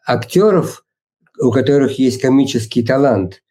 актеров, 0.05 0.85
у 1.39 1.51
которых 1.51 1.99
есть 1.99 2.21
комический 2.21 2.83
талант, 2.83 3.41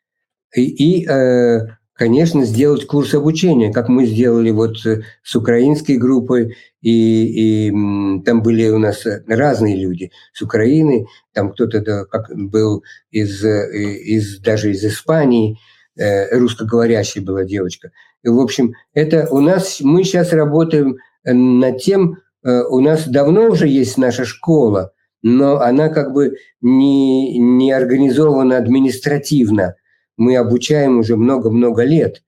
и, 0.55 0.65
и 0.65 1.09
э, 1.09 1.61
конечно, 1.95 2.45
сделать 2.45 2.87
курс 2.87 3.15
обучения, 3.15 3.73
как 3.73 3.89
мы 3.89 4.05
сделали 4.05 4.51
вот 4.51 4.85
э, 4.85 5.03
с 5.23 5.35
украинской 5.35 5.97
группой, 5.97 6.55
и, 6.83 7.69
и 7.69 8.23
там 8.25 8.43
были 8.43 8.69
у 8.69 8.79
нас 8.79 9.07
разные 9.27 9.77
люди 9.77 10.11
с 10.35 10.43
Украины, 10.43 11.07
там 11.33 11.53
кто-то 11.53 11.81
да, 11.81 12.05
как 12.05 12.29
был 12.37 12.85
из, 13.11 13.43
из 13.43 14.39
даже 14.41 14.73
из 14.73 14.85
Испании, 14.85 15.59
э, 15.97 16.37
русскоговорящая 16.39 17.23
была 17.23 17.45
девочка. 17.45 17.91
И, 18.23 18.29
в 18.29 18.39
общем, 18.39 18.75
это 18.95 19.29
у 19.31 19.41
нас, 19.41 19.81
мы 19.81 20.05
сейчас 20.05 20.33
работаем 20.33 20.97
над 21.25 21.79
тем, 21.79 22.19
у 22.45 22.81
нас 22.81 23.07
давно 23.07 23.51
уже 23.51 23.69
есть 23.69 23.99
наша 23.99 24.25
школа, 24.25 24.93
но 25.23 25.61
она 25.61 25.89
как 25.89 26.13
бы 26.13 26.39
не, 26.61 27.39
не 27.39 27.71
организована 27.73 28.57
административно– 28.57 29.77
мы 30.17 30.37
обучаем 30.37 30.99
уже 30.99 31.17
много-много 31.17 31.85
лет. 31.85 32.23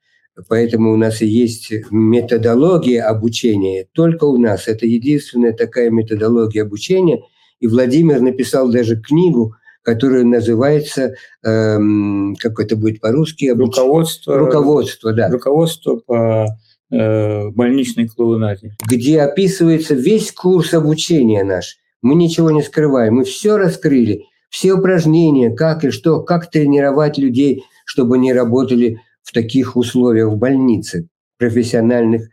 Поэтому 0.49 0.93
у 0.93 0.97
нас 0.97 1.23
и 1.23 1.27
есть 1.27 1.73
методология 1.91 3.05
обучения. 3.05 3.87
Только 3.93 4.25
у 4.25 4.37
нас. 4.37 4.67
Это 4.67 4.87
единственная 4.87 5.53
такая 5.53 5.91
методология 5.91 6.63
обучения. 6.63 7.23
И 7.61 7.69
Владимир 7.69 8.21
написал 8.21 8.69
даже 8.69 9.01
книгу, 9.01 9.55
которая 9.85 10.25
называется, 10.25 11.15
эм, 11.45 12.37
как 12.41 12.59
это 12.59 12.77
будет 12.77 13.01
по-русски? 13.01 13.53
Руководство. 13.55 14.37
Руководство, 14.37 15.13
да. 15.13 15.29
Руководство 15.29 15.97
по 15.97 16.47
э, 16.91 17.49
больничной 17.51 18.09
клоунаде. 18.09 18.73
Где 18.89 19.21
описывается 19.21 19.95
весь 19.95 20.33
курс 20.33 20.75
обучения 20.75 21.45
наш. 21.45 21.77
Мы 22.03 22.17
ничего 22.17 22.51
не 22.51 22.63
скрываем, 22.63 23.15
мы 23.15 23.25
все 23.25 23.57
раскрыли, 23.57 24.25
все 24.51 24.75
упражнения, 24.75 25.55
как 25.55 25.85
и 25.85 25.91
что, 25.91 26.21
как 26.21 26.51
тренировать 26.51 27.17
людей 27.19 27.65
чтобы 27.85 28.17
они 28.17 28.33
работали 28.33 29.01
в 29.23 29.33
таких 29.33 29.77
условиях 29.77 30.31
в 30.31 30.37
больнице 30.37 31.09
профессиональных 31.39 32.29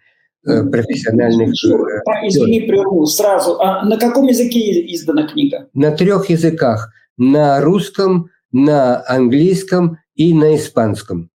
э, 0.45 0.63
профессиональных. 0.63 1.49
Э, 1.49 2.27
извини, 2.27 2.61
прерву 2.61 3.05
сразу. 3.05 3.59
А 3.59 3.85
на 3.85 3.97
каком 3.97 4.27
языке 4.27 4.59
издана 4.93 5.27
книга? 5.27 5.69
На 5.73 5.91
трех 5.91 6.29
языках: 6.29 6.91
на 7.21 7.61
русском, 7.61 8.31
на 8.51 9.03
английском 9.07 9.99
и 10.15 10.33
на 10.33 10.55
испанском. 10.55 11.29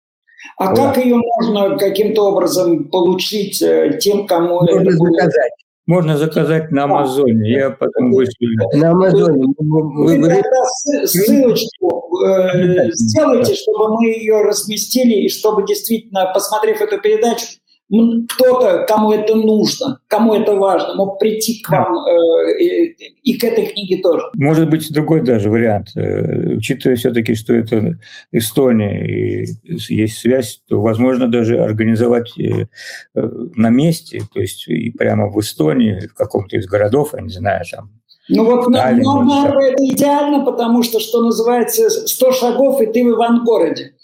А 0.57 0.71
вот. 0.71 0.79
как 0.79 0.97
ее 0.97 1.17
можно 1.17 1.77
каким-то 1.77 2.33
образом 2.33 2.89
получить 2.89 3.61
э, 3.61 3.99
тем, 4.01 4.27
кому 4.27 4.61
можно 4.61 4.81
это 4.81 4.93
заказать? 4.93 5.53
Можно 5.87 6.17
заказать 6.17 6.71
на 6.71 6.85
Амазоне. 6.85 7.51
Я 7.51 7.71
потом 7.71 8.13
вышлю. 8.13 8.57
На 8.75 8.93
Амазоне. 8.93 9.45
Вы, 9.59 10.19
вы 10.19 10.29
тогда 10.29 10.65
ссылочку 11.05 12.19
э, 12.25 12.91
сделайте, 12.93 13.55
чтобы 13.55 13.95
мы 13.95 14.07
ее 14.07 14.41
разместили, 14.41 15.25
и 15.25 15.29
чтобы 15.29 15.67
действительно, 15.67 16.31
посмотрев 16.33 16.81
эту 16.81 16.99
передачу, 16.99 17.47
кто-то, 17.91 18.87
кому 18.89 19.13
это 19.13 19.35
нужно, 19.35 20.01
кому 20.09 20.35
это 20.35 20.55
важно, 20.55 20.95
мог 20.95 21.19
прийти 21.19 21.61
к 21.63 21.69
вам 21.69 21.95
э, 22.07 22.95
и, 23.23 23.39
к 23.39 23.45
этой 23.45 23.67
книге 23.67 24.03
тоже. 24.03 24.25
Может 24.35 24.71
быть, 24.71 24.91
другой 24.93 25.23
даже 25.23 25.51
вариант. 25.51 25.89
Э, 25.95 26.55
учитывая 26.57 26.97
все-таки, 26.97 27.35
что 27.35 27.55
это 27.55 27.99
Эстония 28.33 29.07
и 29.07 29.47
есть 29.65 30.19
связь, 30.19 30.63
то 30.69 30.81
возможно 30.81 31.29
даже 31.29 31.63
организовать 31.63 32.33
э, 32.39 32.67
на 33.15 33.69
месте, 33.69 34.23
то 34.33 34.41
есть 34.41 34.67
и 34.67 34.91
прямо 34.91 35.29
в 35.29 35.39
Эстонии, 35.41 36.07
в 36.07 36.15
каком-то 36.15 36.57
из 36.57 36.67
городов, 36.67 37.11
я 37.15 37.21
не 37.21 37.31
знаю, 37.31 37.65
там 37.71 37.91
ну 38.29 38.45
вот, 38.45 38.73
Далее, 38.73 39.03
ну, 39.03 39.23
ну, 39.23 39.61
это 39.61 39.85
идеально, 39.85 40.45
потому 40.47 40.83
что, 40.83 40.99
что 40.99 41.23
называется, 41.23 41.91
100 41.91 42.33
шагов, 42.33 42.81
и 42.81 42.87
ты 42.87 43.05
в 43.05 43.11
Ивангороде. 43.11 43.97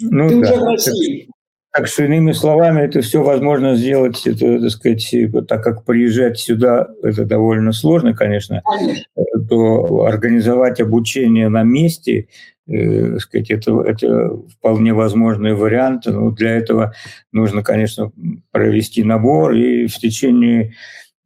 Ну, 0.00 0.26
ты 0.28 0.40
да. 0.40 0.40
уже 0.40 0.60
в 0.60 0.64
России. 0.64 1.28
Так 1.74 1.86
что, 1.86 2.04
иными 2.04 2.32
словами, 2.32 2.82
это 2.82 3.00
все 3.00 3.22
возможно 3.22 3.76
сделать, 3.76 4.26
это, 4.26 4.60
так 4.60 4.70
сказать, 4.70 5.14
так 5.48 5.64
как 5.64 5.84
приезжать 5.86 6.38
сюда, 6.38 6.88
это 7.02 7.24
довольно 7.24 7.72
сложно, 7.72 8.14
конечно, 8.14 8.60
конечно. 8.62 9.04
то 9.48 10.04
организовать 10.04 10.82
обучение 10.82 11.48
на 11.48 11.62
месте, 11.62 12.28
э, 12.68 13.18
сказать, 13.20 13.50
это, 13.50 13.80
это 13.84 14.36
вполне 14.54 14.92
возможный 14.92 15.54
вариант. 15.54 16.04
Но 16.04 16.30
для 16.30 16.50
этого 16.58 16.92
нужно, 17.32 17.62
конечно, 17.62 18.12
провести 18.50 19.02
набор, 19.02 19.54
и 19.54 19.86
в 19.86 19.96
течение, 19.96 20.74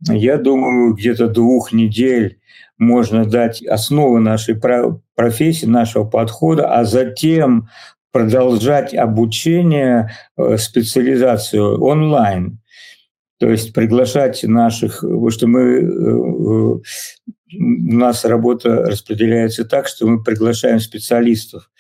я 0.09 0.37
думаю, 0.37 0.95
где-то 0.95 1.27
двух 1.27 1.73
недель 1.73 2.39
можно 2.79 3.25
дать 3.25 3.67
основы 3.67 4.21
нашей 4.21 4.55
профессии, 5.17 5.67
нашего 5.67 6.05
подхода, 6.05 6.73
а 6.73 6.85
затем 6.85 7.69
продолжать 8.17 8.95
обучение, 8.95 10.11
э, 10.39 10.57
специализацию 10.57 11.83
онлайн. 11.83 12.59
То 13.39 13.51
есть 13.51 13.75
приглашать 13.75 14.43
наших, 14.45 15.01
потому 15.03 15.31
что 15.31 15.47
мы, 15.47 15.61
э, 15.61 15.83
э, 15.83 16.81
у 17.59 17.93
нас 17.93 18.25
работа 18.25 18.85
распределяется 18.87 19.67
так, 19.67 19.87
что 19.87 20.07
мы 20.07 20.23
приглашаем 20.23 20.81
специалистов. 20.81 21.71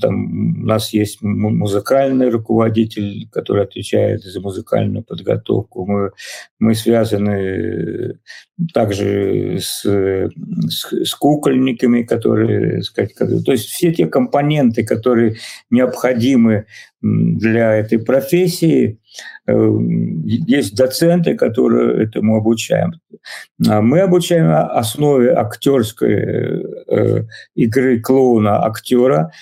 Там 0.00 0.62
у 0.62 0.66
нас 0.66 0.92
есть 0.92 1.22
музыкальный 1.22 2.28
руководитель, 2.28 3.28
который 3.32 3.64
отвечает 3.64 4.22
за 4.22 4.40
музыкальную 4.40 5.02
подготовку. 5.04 5.86
Мы, 5.86 6.10
мы 6.60 6.74
связаны 6.74 8.20
также 8.72 9.58
с, 9.58 9.82
с, 9.82 10.92
с 10.92 11.14
кукольниками, 11.16 12.02
которые, 12.02 12.82
сказать, 12.82 13.14
то 13.44 13.52
есть 13.52 13.66
все 13.66 13.92
те 13.92 14.06
компоненты, 14.06 14.84
которые 14.84 15.36
необходимы 15.70 16.66
для 17.02 17.74
этой 17.74 17.98
профессии, 17.98 19.00
э, 19.48 19.78
есть 20.46 20.76
доценты, 20.76 21.34
которые 21.34 22.04
этому 22.04 22.36
обучаем. 22.36 22.92
А 23.68 23.82
мы 23.82 24.00
обучаем 24.00 24.52
основе 24.52 25.32
актерской 25.32 26.14
э, 26.86 27.24
игры 27.56 28.00
клоуна 28.00 28.64
актера, 28.64 29.32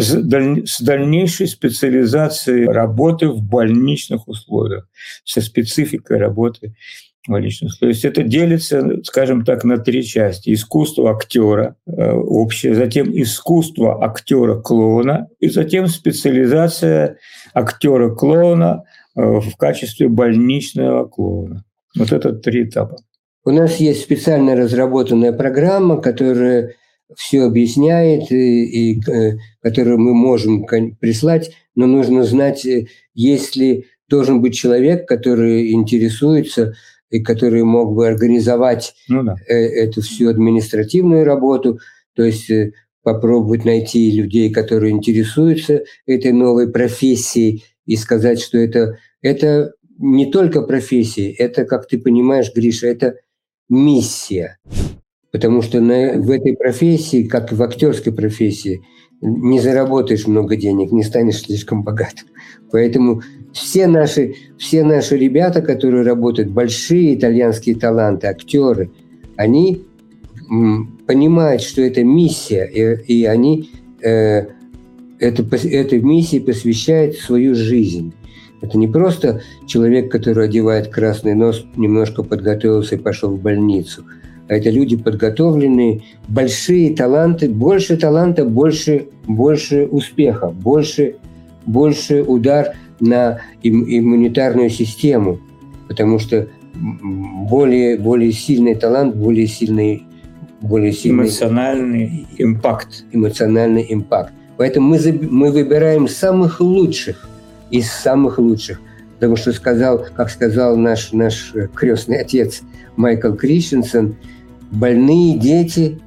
с 0.00 0.80
дальнейшей 0.80 1.46
специализацией 1.46 2.66
работы 2.66 3.28
в 3.28 3.42
больничных 3.42 4.28
условиях, 4.28 4.88
со 5.24 5.40
спецификой 5.40 6.18
работы 6.18 6.74
в 7.26 7.30
больничных 7.30 7.70
условиях. 7.72 7.80
То 7.80 7.88
есть 7.88 8.04
это 8.04 8.22
делится, 8.22 9.02
скажем 9.04 9.44
так, 9.44 9.64
на 9.64 9.78
три 9.78 10.04
части. 10.04 10.52
Искусство 10.52 11.10
актера 11.10 11.76
э, 11.86 12.12
общее, 12.12 12.74
затем 12.74 13.10
искусство 13.12 14.04
актера-клоуна, 14.04 15.28
и 15.38 15.48
затем 15.48 15.86
специализация 15.86 17.18
актера-клоуна 17.54 18.84
э, 19.16 19.20
в 19.22 19.56
качестве 19.56 20.08
больничного 20.08 21.06
клоуна. 21.06 21.64
Вот 21.96 22.12
это 22.12 22.32
три 22.32 22.64
этапа. 22.64 22.96
У 23.44 23.50
нас 23.50 23.76
есть 23.76 24.02
специально 24.02 24.54
разработанная 24.54 25.32
программа, 25.32 26.00
которая 26.00 26.74
все 27.16 27.42
объясняет 27.42 28.30
и, 28.30 28.64
и 28.94 29.10
э, 29.10 29.38
которую 29.62 29.98
мы 29.98 30.14
можем 30.14 30.66
прислать, 31.00 31.52
но 31.74 31.86
нужно 31.86 32.24
знать, 32.24 32.64
э, 32.64 32.86
если 33.14 33.86
должен 34.08 34.42
быть 34.42 34.54
человек, 34.54 35.06
который 35.06 35.72
интересуется 35.72 36.74
и 37.10 37.20
который 37.20 37.64
мог 37.64 37.94
бы 37.94 38.06
организовать 38.06 38.94
ну, 39.08 39.22
да. 39.24 39.36
Э, 39.48 39.54
эту 39.54 40.02
всю 40.02 40.28
административную 40.28 41.24
работу, 41.24 41.80
то 42.14 42.22
есть 42.22 42.50
попробовать 43.02 43.64
найти 43.64 44.10
людей, 44.10 44.52
которые 44.52 44.92
интересуются 44.92 45.84
этой 46.06 46.32
новой 46.32 46.70
профессией 46.70 47.64
и 47.86 47.96
сказать, 47.96 48.40
что 48.40 48.58
это, 48.58 48.98
это 49.22 49.72
не 49.98 50.30
только 50.30 50.62
профессия, 50.62 51.30
это, 51.30 51.64
как 51.64 51.86
ты 51.88 51.98
понимаешь, 51.98 52.52
Гриша, 52.54 52.86
это 52.86 53.16
миссия. 53.68 54.58
Потому 55.32 55.62
что 55.62 55.80
на, 55.80 56.20
в 56.20 56.30
этой 56.30 56.56
профессии, 56.56 57.24
как 57.24 57.52
и 57.52 57.54
в 57.54 57.62
актерской 57.62 58.12
профессии, 58.12 58.82
не 59.20 59.60
заработаешь 59.60 60.26
много 60.26 60.56
денег, 60.56 60.92
не 60.92 61.02
станешь 61.02 61.42
слишком 61.42 61.82
богатым. 61.82 62.28
Поэтому 62.72 63.22
все 63.52 63.86
наши, 63.86 64.34
все 64.58 64.82
наши 64.82 65.16
ребята, 65.16 65.60
которые 65.62 66.04
работают, 66.04 66.50
большие 66.50 67.14
итальянские 67.14 67.76
таланты, 67.76 68.28
актеры, 68.28 68.90
они 69.36 69.84
понимают, 71.06 71.62
что 71.62 71.82
это 71.82 72.02
миссия, 72.02 72.64
и, 72.64 73.20
и 73.20 73.24
они 73.24 73.70
э, 74.02 74.46
это, 75.20 75.56
этой 75.68 76.00
миссии 76.00 76.40
посвящают 76.40 77.16
свою 77.16 77.54
жизнь. 77.54 78.14
Это 78.62 78.76
не 78.76 78.88
просто 78.88 79.42
человек, 79.66 80.10
который 80.10 80.46
одевает 80.46 80.88
красный 80.88 81.34
нос, 81.34 81.64
немножко 81.76 82.22
подготовился 82.22 82.96
и 82.96 82.98
пошел 82.98 83.30
в 83.30 83.40
больницу– 83.40 84.04
это 84.56 84.70
люди 84.70 84.96
подготовленные, 84.96 86.02
большие 86.26 86.94
таланты, 86.94 87.48
больше 87.48 87.96
таланта, 87.96 88.44
больше, 88.44 89.06
больше 89.26 89.86
успеха, 89.86 90.48
больше, 90.48 91.16
больше 91.66 92.22
удар 92.22 92.74
на 92.98 93.40
им, 93.62 93.84
иммунитарную 93.86 94.70
систему. 94.70 95.38
потому 95.88 96.18
что 96.18 96.48
более, 96.74 97.98
более 97.98 98.32
сильный 98.32 98.74
талант, 98.74 99.14
более 99.16 99.46
сильный, 99.46 100.04
более 100.60 100.92
сильный 100.92 101.24
эмоциональный 101.24 102.26
импакт. 102.38 103.04
Эмоциональный 103.12 103.86
импакт. 103.88 104.32
Поэтому 104.56 104.88
мы, 104.88 104.98
мы 105.30 105.50
выбираем 105.52 106.08
самых 106.08 106.60
лучших 106.60 107.28
из 107.70 107.90
самых 107.90 108.38
лучших. 108.38 108.80
Потому 109.14 109.36
что 109.36 109.52
сказал, 109.52 110.06
как 110.14 110.30
сказал 110.30 110.76
наш, 110.76 111.12
наш 111.12 111.52
крестный 111.74 112.20
отец 112.20 112.62
Майкл 112.96 113.32
Кришенсон, 113.32 114.16
больные 114.70 115.38
дети 115.38 116.00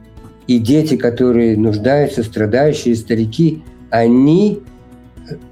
и 0.48 0.60
дети, 0.60 0.98
которые 0.98 1.58
нуждаются, 1.58 2.24
страдающие, 2.24 2.96
старики, 2.96 3.64
они 3.90 4.60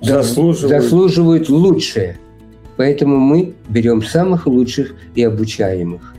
заслуживают, 0.01 0.83
заслуживают 0.83 1.49
лучшее. 1.49 2.17
Поэтому 2.77 3.17
мы 3.17 3.53
берем 3.69 4.01
самых 4.01 4.47
лучших 4.47 4.95
и 5.15 5.23
обучаем 5.23 5.95
их. 5.95 6.15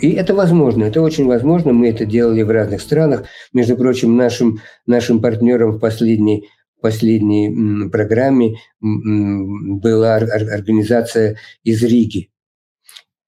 И 0.00 0.10
это 0.10 0.34
возможно, 0.34 0.84
это 0.84 1.00
очень 1.00 1.26
возможно. 1.26 1.72
Мы 1.72 1.88
это 1.88 2.04
делали 2.04 2.42
в 2.42 2.50
разных 2.50 2.80
странах. 2.80 3.24
Между 3.52 3.76
прочим, 3.76 4.16
нашим, 4.16 4.60
нашим 4.86 5.20
партнером 5.20 5.72
в 5.72 5.78
последней, 5.78 6.48
последней 6.80 7.88
программе 7.88 8.56
была 8.80 10.16
организация 10.16 11.38
из 11.64 11.82
Риги, 11.82 12.29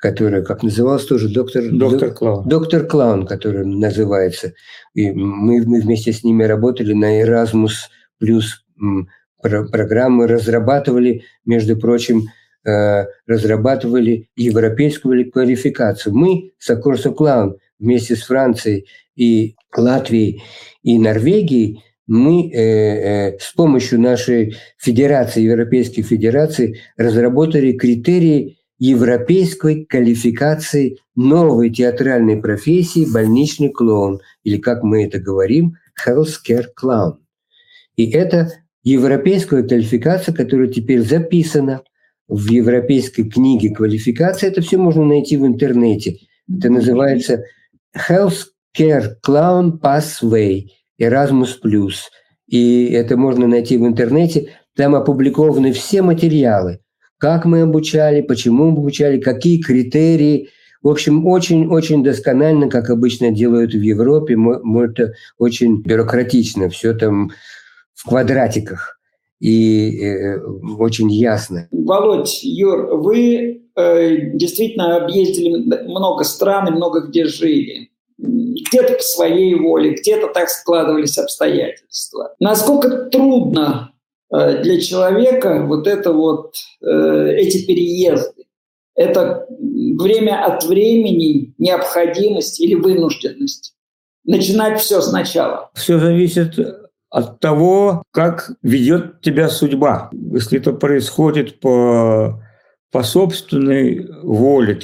которая, 0.03 0.43
как 0.43 0.63
называлась 0.63 1.07
тоже, 1.07 1.29
доктор, 1.29 1.71
доктор 1.71 2.13
Клаун. 2.13 2.49
Доктор 2.49 2.85
Клаун, 2.85 3.27
который 3.27 3.65
называется. 3.65 4.53
И 4.93 5.11
мы, 5.13 5.63
мы 5.65 5.81
вместе 5.81 6.13
с 6.13 6.25
ними 6.25 6.43
работали 6.43 6.93
на 6.93 7.23
Erasmus 7.23 7.89
плюс 8.19 8.65
программы, 9.41 10.27
разрабатывали, 10.27 11.23
между 11.45 11.77
прочим, 11.77 12.25
Э, 12.65 13.07
разрабатывали 13.27 14.29
европейскую 14.37 15.29
квалификацию. 15.33 16.15
Мы, 16.15 16.53
Сокурсо 16.59 17.11
Клаун, 17.11 17.57
вместе 17.81 18.15
с 18.15 18.23
Францией 18.23 18.87
и 19.17 19.57
Латвией 19.77 20.45
и 20.85 20.97
Норвегией, 20.97 21.83
мы 22.07 22.53
э, 22.53 23.31
э, 23.33 23.39
с 23.41 23.53
помощью 23.53 24.01
нашей 24.01 24.55
федерации, 24.79 25.43
Европейской 25.43 26.03
Федерации, 26.03 26.79
разработали 26.97 27.73
критерии 27.73 28.59
европейской 28.85 29.85
квалификации 29.85 30.99
новой 31.15 31.71
театральной 31.71 32.39
профессии 32.39 33.07
больничный 33.09 33.69
клоун, 33.69 34.21
или, 34.43 34.57
как 34.57 34.83
мы 34.83 35.05
это 35.05 35.21
говорим, 35.21 35.77
healthcare 36.05 36.65
clown. 36.77 37.19
И 37.95 38.11
это 38.11 38.51
европейская 38.83 39.63
квалификация, 39.63 40.35
которая 40.35 40.67
теперь 40.67 41.03
записана 41.03 41.83
в 42.27 42.51
европейской 42.51 43.23
книге 43.23 43.73
квалификации. 43.73 44.49
Это 44.49 44.63
все 44.63 44.79
можно 44.79 45.05
найти 45.05 45.37
в 45.37 45.47
интернете. 45.47 46.17
Это 46.53 46.69
называется 46.69 47.45
Healthcare 47.97 49.15
Clown 49.25 49.79
Pathway 49.81 50.65
Erasmus+. 51.01 51.55
И 52.49 52.87
это 52.87 53.17
можно 53.17 53.47
найти 53.47 53.77
в 53.77 53.87
интернете. 53.87 54.49
Там 54.75 54.97
опубликованы 54.97 55.73
все 55.73 56.03
материалы. 56.03 56.82
Как 57.23 57.45
мы 57.45 57.61
обучали, 57.61 58.21
почему 58.21 58.73
мы 58.73 58.79
обучали, 58.79 59.21
какие 59.21 59.63
критерии. 59.63 60.49
В 60.83 60.89
общем, 60.89 61.25
очень-очень 61.25 62.03
досконально, 62.03 62.69
как 62.69 62.91
обычно 62.91 63.31
делают 63.31 63.75
в 63.75 63.81
Европе. 63.81 64.37
Это 64.83 65.13
очень 65.39 65.83
бюрократично. 65.83 66.69
Все 66.69 66.95
там 66.95 67.31
в 67.95 68.09
квадратиках 68.09 68.99
и 69.39 70.05
э, 70.05 70.41
очень 70.81 71.13
ясно. 71.13 71.69
Володь, 71.71 72.43
Юр, 72.43 72.97
вы 72.97 73.69
э, 73.77 74.17
действительно 74.35 74.97
объездили 74.97 75.63
много 75.85 76.25
стран 76.25 76.67
и 76.67 76.77
много 76.77 77.03
где 77.03 77.27
жили. 77.27 77.91
Где-то 78.19 78.95
по 78.95 79.03
своей 79.03 79.55
воле, 79.55 79.95
где-то 79.95 80.27
так 80.27 80.49
складывались 80.49 81.19
обстоятельства. 81.19 82.35
Насколько 82.41 83.05
трудно 83.11 83.92
для 84.33 84.81
человека 84.81 85.65
вот 85.67 85.87
это 85.87 86.13
вот, 86.13 86.55
э, 86.81 87.35
эти 87.37 87.67
переезды? 87.67 88.45
Это 88.95 89.47
время 89.49 90.45
от 90.45 90.65
времени 90.65 91.55
необходимость 91.59 92.61
или 92.61 92.75
вынужденность? 92.75 93.75
Начинать 94.25 94.81
все 94.81 95.01
сначала. 95.01 95.71
Все 95.75 95.99
зависит 95.99 96.59
от 97.11 97.41
того, 97.41 98.03
как 98.11 98.53
ведет 98.63 99.21
тебя 99.21 99.49
судьба. 99.49 100.11
Если 100.13 100.59
это 100.59 100.73
происходит 100.73 101.61
по, 101.61 102.43
по 102.91 103.03
собственной 103.03 104.09
воле, 104.23 104.81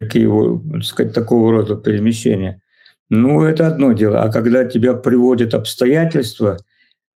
такие, 0.00 0.28
так 0.72 0.82
сказать, 0.82 1.14
такого 1.14 1.52
рода 1.52 1.76
перемещения, 1.76 2.60
ну, 3.08 3.42
это 3.42 3.68
одно 3.68 3.92
дело. 3.92 4.22
А 4.22 4.32
когда 4.32 4.64
тебя 4.64 4.94
приводят 4.94 5.54
обстоятельства 5.54 6.58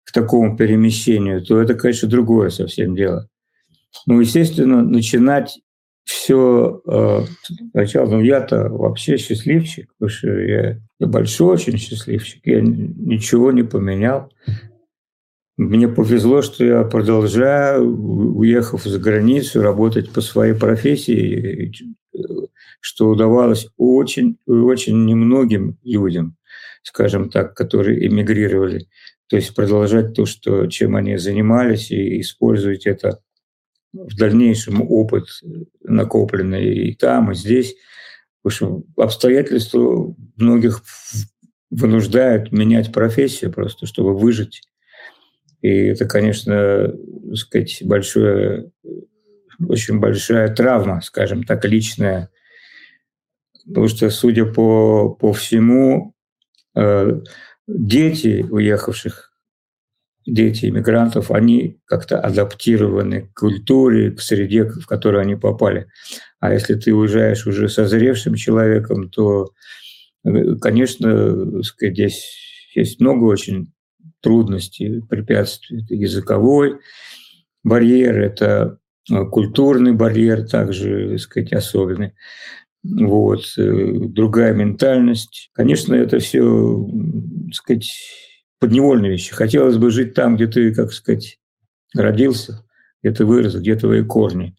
к 0.08 0.14
такому 0.14 0.56
перемещению, 0.56 1.44
то 1.44 1.62
это, 1.62 1.76
конечно, 1.76 2.08
другое 2.08 2.50
совсем 2.50 2.96
дело. 2.96 3.28
Ну, 4.06 4.22
естественно, 4.22 4.82
начинать 4.82 5.60
все 6.06 6.82
э, 6.88 7.20
сначала, 7.72 8.10
ну 8.10 8.22
я-то 8.22 8.70
вообще 8.70 9.18
счастливчик, 9.18 9.92
потому 9.98 10.10
что 10.10 10.30
я, 10.30 10.80
я 11.00 11.08
большой 11.08 11.56
очень 11.56 11.78
счастливчик, 11.78 12.40
я 12.46 12.62
ничего 12.62 13.52
не 13.52 13.64
поменял. 13.64 14.32
Мне 15.58 15.90
повезло, 15.90 16.42
что 16.42 16.64
я 16.64 16.84
продолжаю, 16.84 17.84
уехав 18.38 18.84
за 18.84 19.00
границу, 19.00 19.62
работать 19.62 20.14
по 20.14 20.22
своей 20.22 20.54
профессии, 20.54 21.74
что 22.80 23.10
удавалось 23.10 23.68
очень, 23.76 24.38
очень 24.46 25.06
немногим 25.06 25.78
людям, 25.84 26.38
скажем 26.84 27.30
так, 27.30 27.54
которые 27.54 28.08
эмигрировали. 28.08 28.88
То 29.30 29.36
есть 29.36 29.54
продолжать 29.54 30.14
то, 30.14 30.26
что, 30.26 30.68
чем 30.68 30.96
они 30.96 31.18
занимались, 31.18 31.92
и 31.92 32.22
использовать 32.22 32.86
это 32.86 33.20
в 33.94 34.16
дальнейшем 34.16 34.82
опыт 34.82 35.26
накопленный 35.84 36.74
и 36.74 36.96
там, 36.96 37.32
и 37.32 37.36
здесь. 37.36 37.76
В 38.44 38.48
общем, 38.48 38.86
обстоятельства 38.96 40.16
многих 40.38 40.84
вынуждают 41.70 42.52
менять 42.52 42.94
профессию 42.94 43.52
просто, 43.52 43.86
чтобы 43.86 44.18
выжить. 44.18 44.62
И 45.62 45.70
это, 45.70 46.06
конечно, 46.06 46.94
так 47.28 47.36
сказать, 47.36 47.80
большое, 47.84 48.72
очень 49.60 50.00
большая 50.00 50.54
травма, 50.54 51.02
скажем 51.02 51.44
так, 51.44 51.66
личная. 51.66 52.30
Потому 53.66 53.88
что, 53.90 54.10
судя 54.10 54.46
по, 54.46 55.10
по 55.10 55.34
всему, 55.34 56.14
э, 56.76 57.22
дети 57.68 58.46
уехавших 58.50 59.28
дети 60.28 60.66
иммигрантов, 60.66 61.32
они 61.32 61.80
как-то 61.86 62.20
адаптированы 62.20 63.22
к 63.22 63.40
культуре, 63.40 64.12
к 64.12 64.22
среде, 64.22 64.66
в 64.66 64.86
которую 64.86 65.22
они 65.22 65.36
попали. 65.36 65.88
А 66.40 66.54
если 66.54 66.76
ты 66.76 66.94
уезжаешь 66.94 67.48
уже 67.48 67.70
созревшим 67.70 68.36
человеком, 68.36 69.10
то, 69.10 69.52
э, 70.26 70.56
конечно, 70.62 71.64
здесь 71.82 72.72
есть 72.76 73.00
много 73.00 73.24
очень 73.24 73.74
трудностей, 74.22 75.02
препятствий. 75.02 75.84
Это 75.84 75.96
языковой 75.96 76.80
барьер, 77.64 78.22
это 78.22 78.80
э, 79.10 79.26
культурный 79.26 79.94
барьер 79.94 80.46
также, 80.48 81.12
так 81.12 81.20
сказать, 81.20 81.54
особенный. 81.54 82.14
Вот. 82.96 83.42
Э, 83.58 83.94
другая 84.08 84.54
ментальность. 84.54 85.50
Конечно, 85.54 85.94
это 85.94 86.20
все, 86.20 86.86
так 87.46 87.54
сказать, 87.54 87.92
подневольные 88.60 89.12
вещи. 89.12 89.34
Хотелось 89.34 89.78
бы 89.78 89.92
жить 89.92 90.14
там, 90.14 90.36
где 90.36 90.48
ты, 90.48 90.74
как 90.74 90.94
сказать, 90.94 91.40
родился, 91.96 92.64
где 93.02 93.14
ты 93.14 93.26
вырос, 93.26 93.56
где 93.56 93.76
твои 93.76 94.04
корни. 94.04 94.56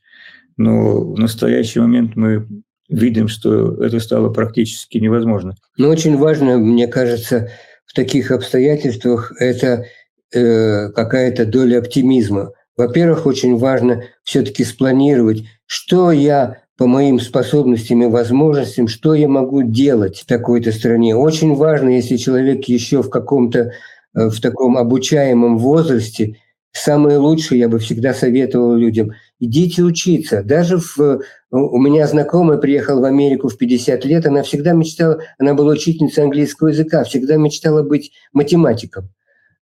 Но 0.57 1.13
в 1.13 1.19
настоящий 1.19 1.81
момент 1.81 2.17
мы 2.17 2.47
видим, 2.89 3.29
что 3.29 3.83
это 3.83 4.01
стало 4.01 4.31
практически 4.31 4.99
невозможно. 4.99 5.55
Но 5.77 5.89
очень 5.89 6.17
важно, 6.17 6.59
мне 6.59 6.89
кажется, 6.89 7.51
в 7.87 7.95
таких 7.95 8.31
обстоятельствах 8.31 9.33
это 9.39 9.87
э, 10.33 10.91
какая-то 10.91 11.47
доля 11.47 11.79
оптимизма. 11.79 12.53
Во-первых, 12.77 13.27
очень 13.27 13.57
важно 13.57 14.05
все-таки 14.23 14.65
спланировать, 14.65 15.45
что 15.67 16.13
я 16.13 16.63
по 16.79 16.87
моим 16.87 17.21
способностям 17.21 18.03
и 18.05 18.07
возможностям, 18.07 18.89
что 18.89 19.15
я 19.15 19.29
могу 19.29 19.63
делать 19.63 20.21
в 20.21 20.27
такой-то 20.27 20.73
стране. 20.73 21.15
Очень 21.15 21.55
важно, 21.55 21.91
если 21.91 22.17
человек 22.17 22.65
еще 22.65 23.03
в 23.03 23.11
каком-то 23.11 23.73
э, 24.15 24.29
в 24.29 24.41
таком 24.41 24.79
обучаемом 24.79 25.59
возрасте, 25.59 26.37
самое 26.73 27.19
лучшее 27.19 27.61
я 27.61 27.69
бы 27.69 27.81
всегда 27.81 28.15
советовал 28.15 28.75
людям– 28.75 29.13
идите 29.41 29.83
учиться. 29.83 30.43
Даже 30.43 30.79
в, 30.79 30.99
э, 30.99 31.19
у 31.51 31.79
меня 31.79 32.07
знакомая 32.07 32.59
приехала 32.59 33.01
в 33.01 33.05
Америку 33.05 33.49
в 33.49 33.57
50 33.57 34.05
лет, 34.05 34.27
она 34.27 34.43
всегда 34.43 34.73
мечтала, 34.73 35.21
она 35.39 35.55
была 35.55 35.73
учительницей 35.73 36.25
английского 36.25 36.69
языка, 36.69 37.05
всегда 37.05 37.37
мечтала 37.37 37.83
быть 37.83 38.13
математиком. 38.33 39.11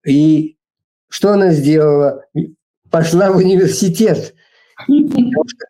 И 0.05 0.57
что 1.09 1.31
она 1.31 1.51
сделала? 1.51 2.25
Пошла 2.89 3.31
в 3.31 3.37
университет– 3.37 4.33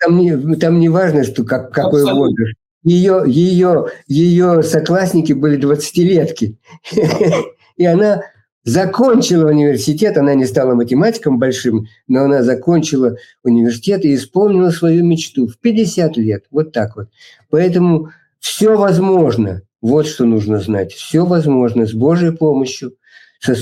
Там 0.01 0.17
не, 0.17 0.55
там 0.55 0.79
не 0.79 0.89
важно, 0.89 1.23
что 1.23 1.43
как, 1.43 1.71
какой 1.71 2.03
возраст. 2.03 2.55
Ее, 2.83 3.23
ее, 3.25 3.87
ее 4.07 4.61
соклассники 4.61 5.33
были 5.33 5.57
20-летки. 5.57 6.57
И 7.77 7.85
она 7.85 8.23
закончила 8.65 9.49
университет, 9.49 10.17
она 10.17 10.33
не 10.35 10.45
стала 10.45 10.73
математиком 10.73 11.39
большим, 11.39 11.87
но 12.07 12.23
она 12.23 12.43
закончила 12.43 13.17
университет 13.43 14.05
и 14.05 14.15
исполнила 14.15 14.69
свою 14.69 15.03
мечту 15.05 15.47
в 15.47 15.57
50 15.59 16.17
лет. 16.17 16.45
Вот 16.51 16.71
так 16.71 16.95
вот. 16.95 17.07
Поэтому 17.49 18.09
все 18.39 18.75
возможно. 18.75 19.61
Вот 19.81 20.07
что 20.07 20.25
нужно 20.25 20.59
знать. 20.59 20.93
Все 20.93 21.25
возможно 21.25 21.85
с 21.85 21.93
Божьей 21.93 22.31
помощью. 22.31 22.95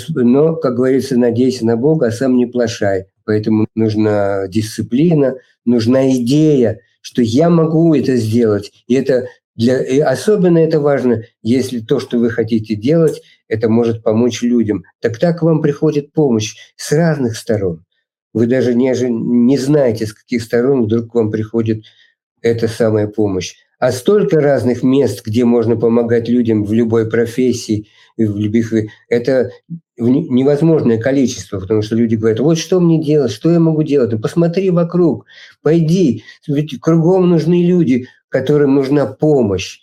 Но, 0.10 0.56
как 0.56 0.76
говорится, 0.76 1.18
надейся 1.18 1.66
на 1.66 1.78
Бога, 1.78 2.08
а 2.08 2.12
сам 2.12 2.38
не 2.38 2.46
плашай. 2.46 3.08
Поэтому 3.32 3.66
нужна 3.76 4.46
дисциплина, 4.50 5.36
нужна 5.64 6.12
идея, 6.18 6.82
что 7.00 7.22
я 7.22 7.50
могу 7.50 7.96
это 7.96 8.18
сделать. 8.18 8.74
И 8.88 8.94
это 8.94 9.30
для, 9.56 9.82
и 9.82 10.00
особенно 10.00 10.58
это 10.58 10.82
важно, 10.82 11.24
если 11.42 11.80
то, 11.80 12.02
что 12.02 12.20
вы 12.20 12.30
хотите 12.30 12.76
делать, 12.76 13.22
это 13.48 13.70
может 13.70 14.04
помочь 14.04 14.42
людям. 14.42 14.84
Тогда 15.00 15.32
к 15.32 15.44
вам 15.44 15.62
приходит 15.62 16.12
помощь 16.12 16.58
с 16.76 16.92
разных 16.92 17.38
сторон. 17.38 17.86
Вы 18.34 18.48
даже 18.48 18.76
не, 18.76 18.94
не 19.00 19.58
знаете, 19.58 20.08
с 20.08 20.12
каких 20.12 20.44
сторон 20.44 20.84
вдруг 20.84 21.10
к 21.10 21.16
вам 21.16 21.32
приходит 21.32 21.86
эта 22.42 22.68
самая 22.68 23.08
помощь. 23.08 23.56
А 23.82 23.92
столько 23.92 24.40
разных 24.40 24.84
мест, 24.84 25.26
где 25.26 25.44
можно 25.44 25.76
помогать 25.76 26.30
людям 26.30 26.64
в 26.64 26.72
любой 26.72 27.10
профессии, 27.10 27.88
в 28.16 28.38
любых... 28.38 28.72
Это 29.10 29.50
невозможное 29.98 31.00
количество, 31.00 31.60
потому 31.60 31.82
что 31.82 31.96
люди 31.96 32.14
говорят, 32.14 32.40
вот 32.42 32.60
что 32.60 32.80
мне 32.80 33.04
делать, 33.04 33.32
что 33.32 33.52
я 33.52 33.60
могу 33.60 33.82
делать? 33.82 34.12
Ну, 34.12 34.20
посмотри 34.20 34.70
вокруг, 34.70 35.26
пойди, 35.64 36.24
ведь 36.48 36.80
кругом 36.80 37.28
нужны 37.28 37.66
люди, 37.66 38.06
которым 38.30 38.76
нужна 38.76 39.08
помощь. 39.08 39.80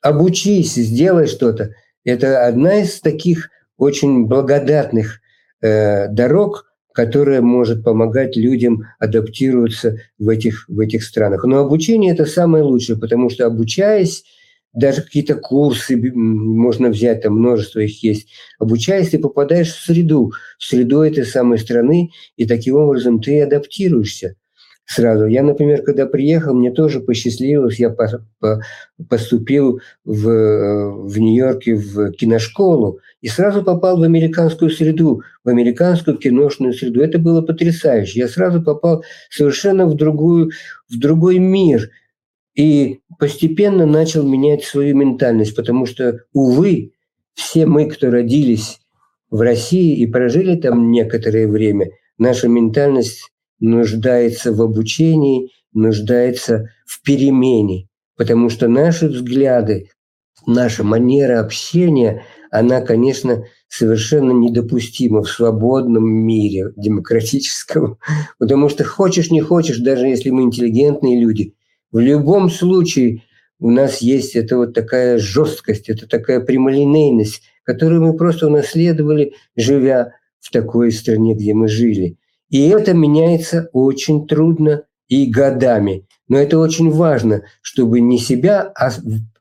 Обучись, 0.00 0.74
сделай 0.74 1.26
что-то. 1.26 1.74
Это 2.04 2.46
одна 2.46 2.82
из 2.82 3.00
таких 3.00 3.50
очень 3.76 4.26
благодатных 4.26 5.22
э, 5.60 6.06
дорог, 6.06 6.69
которая 6.92 7.40
может 7.40 7.84
помогать 7.84 8.36
людям 8.36 8.84
адаптироваться 8.98 9.98
в 10.18 10.28
этих, 10.28 10.68
в 10.68 10.78
этих 10.80 11.04
странах. 11.04 11.44
Но 11.44 11.58
обучение– 11.58 12.12
это 12.14 12.26
самое 12.26 12.64
лучшее, 12.64 12.98
потому 12.98 13.30
что 13.30 13.46
обучаясь, 13.46 14.24
даже 14.72 15.02
какие-то 15.02 15.34
курсы 15.34 15.96
можно 15.96 16.88
взять, 16.88 17.22
там 17.22 17.34
множество 17.38 17.80
их 17.80 18.02
есть. 18.02 18.28
Обучаясь, 18.58 19.10
ты 19.10 19.18
попадаешь 19.18 19.72
в 19.72 19.84
среду, 19.84 20.32
в 20.58 20.64
среду 20.64 21.00
этой 21.00 21.24
самой 21.24 21.58
страны, 21.58 22.10
и 22.36 22.46
таким 22.46 22.76
образом 22.76 23.20
ты 23.20 23.42
адаптируешься 23.42 24.36
сразу. 24.84 25.26
Я, 25.26 25.42
например, 25.42 25.82
когда 25.82 26.06
приехал, 26.06 26.54
мне 26.54 26.72
тоже 26.72 27.00
посчастливилось, 27.00 27.78
я 27.78 27.90
по, 27.90 28.08
по, 28.40 28.60
поступил 29.08 29.80
в, 30.04 30.24
в 31.06 31.18
Нью-Йорке 31.18 31.74
в 31.74 32.10
киношколу 32.12 32.98
и 33.20 33.28
сразу 33.28 33.62
попал 33.62 33.98
в 33.98 34.02
американскую 34.02 34.70
среду, 34.70 35.22
в 35.44 35.48
американскую 35.48 36.18
киношную 36.18 36.72
среду. 36.72 37.02
Это 37.02 37.18
было 37.18 37.40
потрясающе. 37.40 38.20
Я 38.20 38.28
сразу 38.28 38.62
попал 38.62 39.04
совершенно 39.30 39.86
в, 39.86 39.94
другую, 39.94 40.50
в 40.88 40.98
другой 40.98 41.38
мир 41.38 41.90
и 42.54 43.00
постепенно 43.18 43.86
начал 43.86 44.26
менять 44.26 44.64
свою 44.64 44.96
ментальность, 44.96 45.54
потому 45.54 45.86
что, 45.86 46.24
увы, 46.32 46.92
все 47.34 47.64
мы, 47.64 47.88
кто 47.88 48.10
родились 48.10 48.80
в 49.30 49.40
России 49.40 49.96
и 49.96 50.06
прожили 50.06 50.56
там 50.56 50.90
некоторое 50.90 51.46
время, 51.46 51.90
наша 52.18 52.48
ментальность 52.48 53.30
нуждается 53.60 54.52
в 54.52 54.60
обучении, 54.62 55.50
нуждается 55.72 56.70
в 56.86 57.02
перемене, 57.02 57.88
потому 58.16 58.48
что 58.48 58.68
наши 58.68 59.08
взгляды, 59.08 59.90
наша 60.46 60.82
манера 60.82 61.40
общения, 61.40 62.24
она, 62.50 62.80
конечно, 62.80 63.44
совершенно 63.68 64.32
недопустима 64.32 65.22
в 65.22 65.30
свободном 65.30 66.04
мире, 66.04 66.72
демократическом. 66.76 67.98
Потому 68.38 68.68
что 68.68 68.82
хочешь, 68.84 69.30
не 69.30 69.40
хочешь, 69.40 69.78
даже 69.78 70.06
если 70.06 70.30
мы 70.30 70.42
интеллигентные 70.42 71.20
люди, 71.20 71.54
в 71.92 72.00
любом 72.00 72.50
случае 72.50 73.22
у 73.60 73.70
нас 73.70 73.98
есть 73.98 74.34
это 74.34 74.56
вот 74.56 74.74
такая 74.74 75.18
жесткость, 75.18 75.88
это 75.88 76.08
такая 76.08 76.40
прямолинейность, 76.40 77.42
которую 77.62 78.02
мы 78.02 78.16
просто 78.16 78.48
унаследовали, 78.48 79.34
живя 79.54 80.14
в 80.40 80.50
такой 80.50 80.90
стране, 80.90 81.34
где 81.34 81.54
мы 81.54 81.68
жили. 81.68 82.16
И 82.50 82.68
это 82.68 82.92
меняется 82.94 83.70
очень 83.72 84.26
трудно 84.26 84.82
и 85.08 85.26
годами. 85.26 86.06
Но 86.28 86.38
это 86.38 86.58
очень 86.58 86.90
важно, 86.90 87.42
чтобы 87.62 88.00
не 88.00 88.18
себя, 88.18 88.72
а 88.76 88.90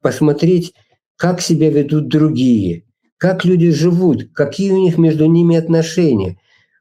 посмотреть, 0.01 0.73
как 1.17 1.41
себя 1.41 1.69
ведут 1.69 2.07
другие, 2.07 2.85
как 3.17 3.43
люди 3.45 3.71
живут, 3.71 4.29
какие 4.33 4.71
у 4.71 4.81
них 4.81 4.97
между 4.97 5.25
ними 5.25 5.57
отношения. 5.57 6.37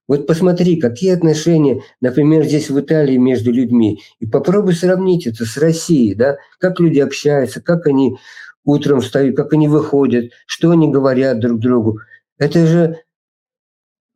Вот 0.06 0.26
посмотри, 0.26 0.80
какие 0.80 1.12
отношения, 1.12 1.82
например, 2.00 2.44
здесь 2.44 2.70
в 2.70 2.80
Италии 2.80 3.18
между 3.18 3.52
людьми. 3.52 4.00
И 4.20 4.26
попробуй 4.26 4.74
сравнить 4.74 5.26
это 5.26 5.44
с 5.44 5.56
Россией, 5.58 6.14
да, 6.14 6.36
как 6.58 6.80
люди 6.80 7.00
общаются, 7.00 7.60
как 7.60 7.86
они 7.86 8.16
утром 8.64 9.00
встают, 9.00 9.36
как 9.36 9.52
они 9.52 9.68
выходят, 9.68 10.30
что 10.46 10.70
они 10.70 10.88
говорят 10.88 11.40
друг 11.40 11.58
другу. 11.58 11.98
Это 12.38 12.66
же 12.66 12.96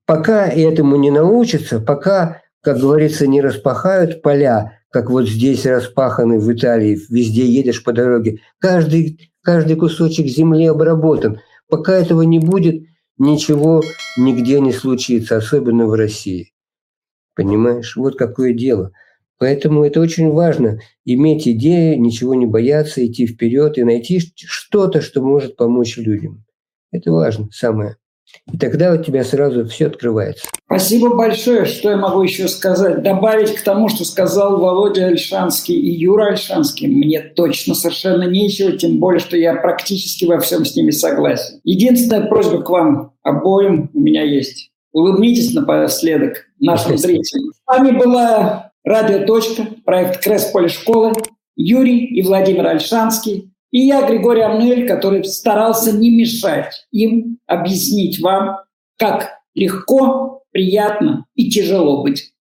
Пока 0.07 0.47
этому 0.47 0.97
не 0.97 1.11
научатся, 1.11 1.81
пока, 1.81 2.43
как 2.61 2.79
говорится, 2.79 3.27
не 3.27 3.41
распахают 3.41 4.23
поля, 4.23 4.81
как 4.91 5.11
вот 5.11 5.29
здесь 5.29 5.65
распаханы 5.65 6.39
в 6.39 6.53
Италии, 6.53 7.01
везде 7.09 7.47
едешь 7.47 7.83
по 7.83 7.93
дороге, 7.93 8.41
каждый, 8.59 9.31
каждый 9.43 9.77
кусочек 9.77 10.27
земли 10.27 10.67
обработан. 10.67 11.41
Пока 11.69 11.95
этого 11.95 12.23
не 12.23 12.39
будет, 12.39 12.85
ничего 13.17 13.83
нигде 14.19 14.61
не 14.61 14.73
случится, 14.73 15.37
особенно 15.37 15.87
в 15.87 15.95
России. 15.95 16.53
Понимаешь? 17.35 17.97
Вот 17.97 18.19
какое 18.19 18.53
дело. 18.53 18.93
Поэтому 19.39 19.85
это 19.85 20.01
очень 20.01 20.31
важно 20.31 20.81
иметь 21.05 21.49
идею, 21.49 22.01
ничего 22.01 22.35
не 22.35 22.47
бояться, 22.47 23.05
идти 23.05 23.27
вперед 23.27 23.79
и 23.79 23.83
найти 23.83 24.21
что-то, 24.37 25.01
что 25.01 25.23
может 25.23 25.57
помочь 25.57 25.97
людям. 25.97 26.45
Это 26.91 27.11
важно, 27.11 27.49
самое. 27.51 27.97
И 28.53 28.59
тогда 28.59 28.93
у 28.93 29.03
тебя 29.03 29.25
сразу 29.25 29.67
все 29.67 29.87
открывается. 29.87 30.47
Спасибо 30.67 31.15
большое. 31.15 31.65
Что 31.65 31.91
я 31.91 31.97
могу 31.97 32.23
еще 32.23 32.49
сказать? 32.49 33.03
Добавить 33.03 33.55
к 33.55 33.63
тому, 33.63 33.89
что 33.89 34.05
сказал 34.05 34.59
Володя 34.59 35.07
Альшанский 35.07 35.75
и 35.75 35.91
Юра 35.91 36.31
Альшанский, 36.31 36.89
мне 36.89 37.21
точно 37.21 37.75
совершенно 37.75 38.25
нечего, 38.25 38.73
тем 38.73 38.99
более, 38.99 39.21
что 39.21 39.37
я 39.37 39.55
практически 39.55 40.25
во 40.25 40.41
всем 40.41 40.65
с 40.65 40.75
ними 40.75 40.91
согласен. 40.91 41.61
Единственная 41.65 42.27
просьба 42.27 42.63
к 42.63 42.71
вам 42.71 43.13
обоим 43.23 43.91
у 43.93 44.01
меня 44.01 44.23
есть. 44.23 44.71
Улыбнитесь 44.93 45.55
напоследок 45.55 46.47
нашим 46.59 46.99
зрителям. 46.99 47.53
С 47.53 47.61
вами 47.67 47.97
была 47.97 48.73
«Радио. 48.85 49.25
Точка», 49.27 49.67
проект 49.85 50.23
«Кресс 50.23 50.47
Поле 50.47 50.69
школы», 50.69 51.13
Юрий 51.57 52.07
и 52.07 52.23
Владимир 52.23 52.67
Альшанский. 52.67 53.52
И 53.73 53.81
я, 53.87 54.07
Григорий 54.07 54.43
Амнуэль, 54.43 54.87
который 54.87 55.25
старался 55.25 55.93
не 55.93 56.11
мешать 56.11 56.87
им 56.93 57.39
объяснить 57.47 58.21
вам, 58.21 58.59
как 58.99 59.31
легко, 59.55 60.43
приятно 60.53 61.25
и 61.35 61.51
тяжело 61.51 62.03
быть 62.03 62.35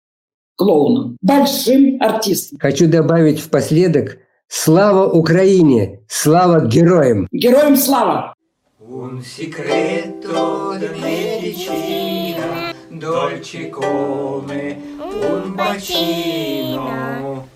клоуном, 0.56 1.16
большим 1.22 2.02
артистом. 2.02 2.58
Хочу 2.60 2.88
добавить 2.88 3.38
впоследок 3.40 4.18
«Слава 4.48 5.08
Украине! 5.08 6.00
Слава 6.08 6.66
героям!» 6.66 7.28
Героям 7.30 7.76
слава! 7.76 8.34
Un 8.80 9.22
segreto 9.22 10.76
da 10.80 10.88
medicina, 11.00 12.74
dolce 12.90 13.70
come 13.70 14.76
un 14.98 15.54
bacino. 15.54 17.46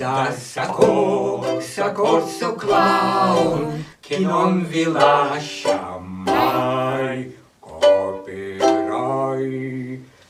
Da 0.00 0.32
sacco, 0.32 1.60
saccorso 1.60 2.54
clown, 2.54 3.84
che 4.00 4.18
non 4.20 4.66
vi 4.66 4.84
lascia 4.84 5.98
mai, 5.98 7.36
copirai. 7.58 8.88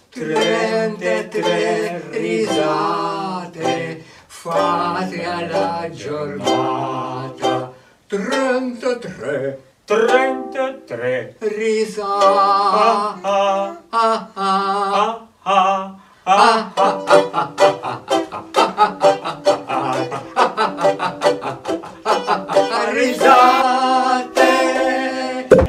trentatré 0.08 2.02
risate 2.10 4.04
fate 4.26 5.24
alla 5.24 5.88
giornata. 5.92 7.72
33 8.08 9.62
33 9.84 11.36
risate. 11.38 12.08
Ah, 12.10 13.18
ah, 13.22 13.76
ah, 13.88 14.30
ah, 14.34 14.34
ah, 14.34 15.28
ah, 15.44 15.94
ah, 16.24 16.72
ah, 16.74 16.74
ah, 16.74 17.04
ah, 17.06 17.52
ah. 17.82 18.02
ah. 18.30 18.49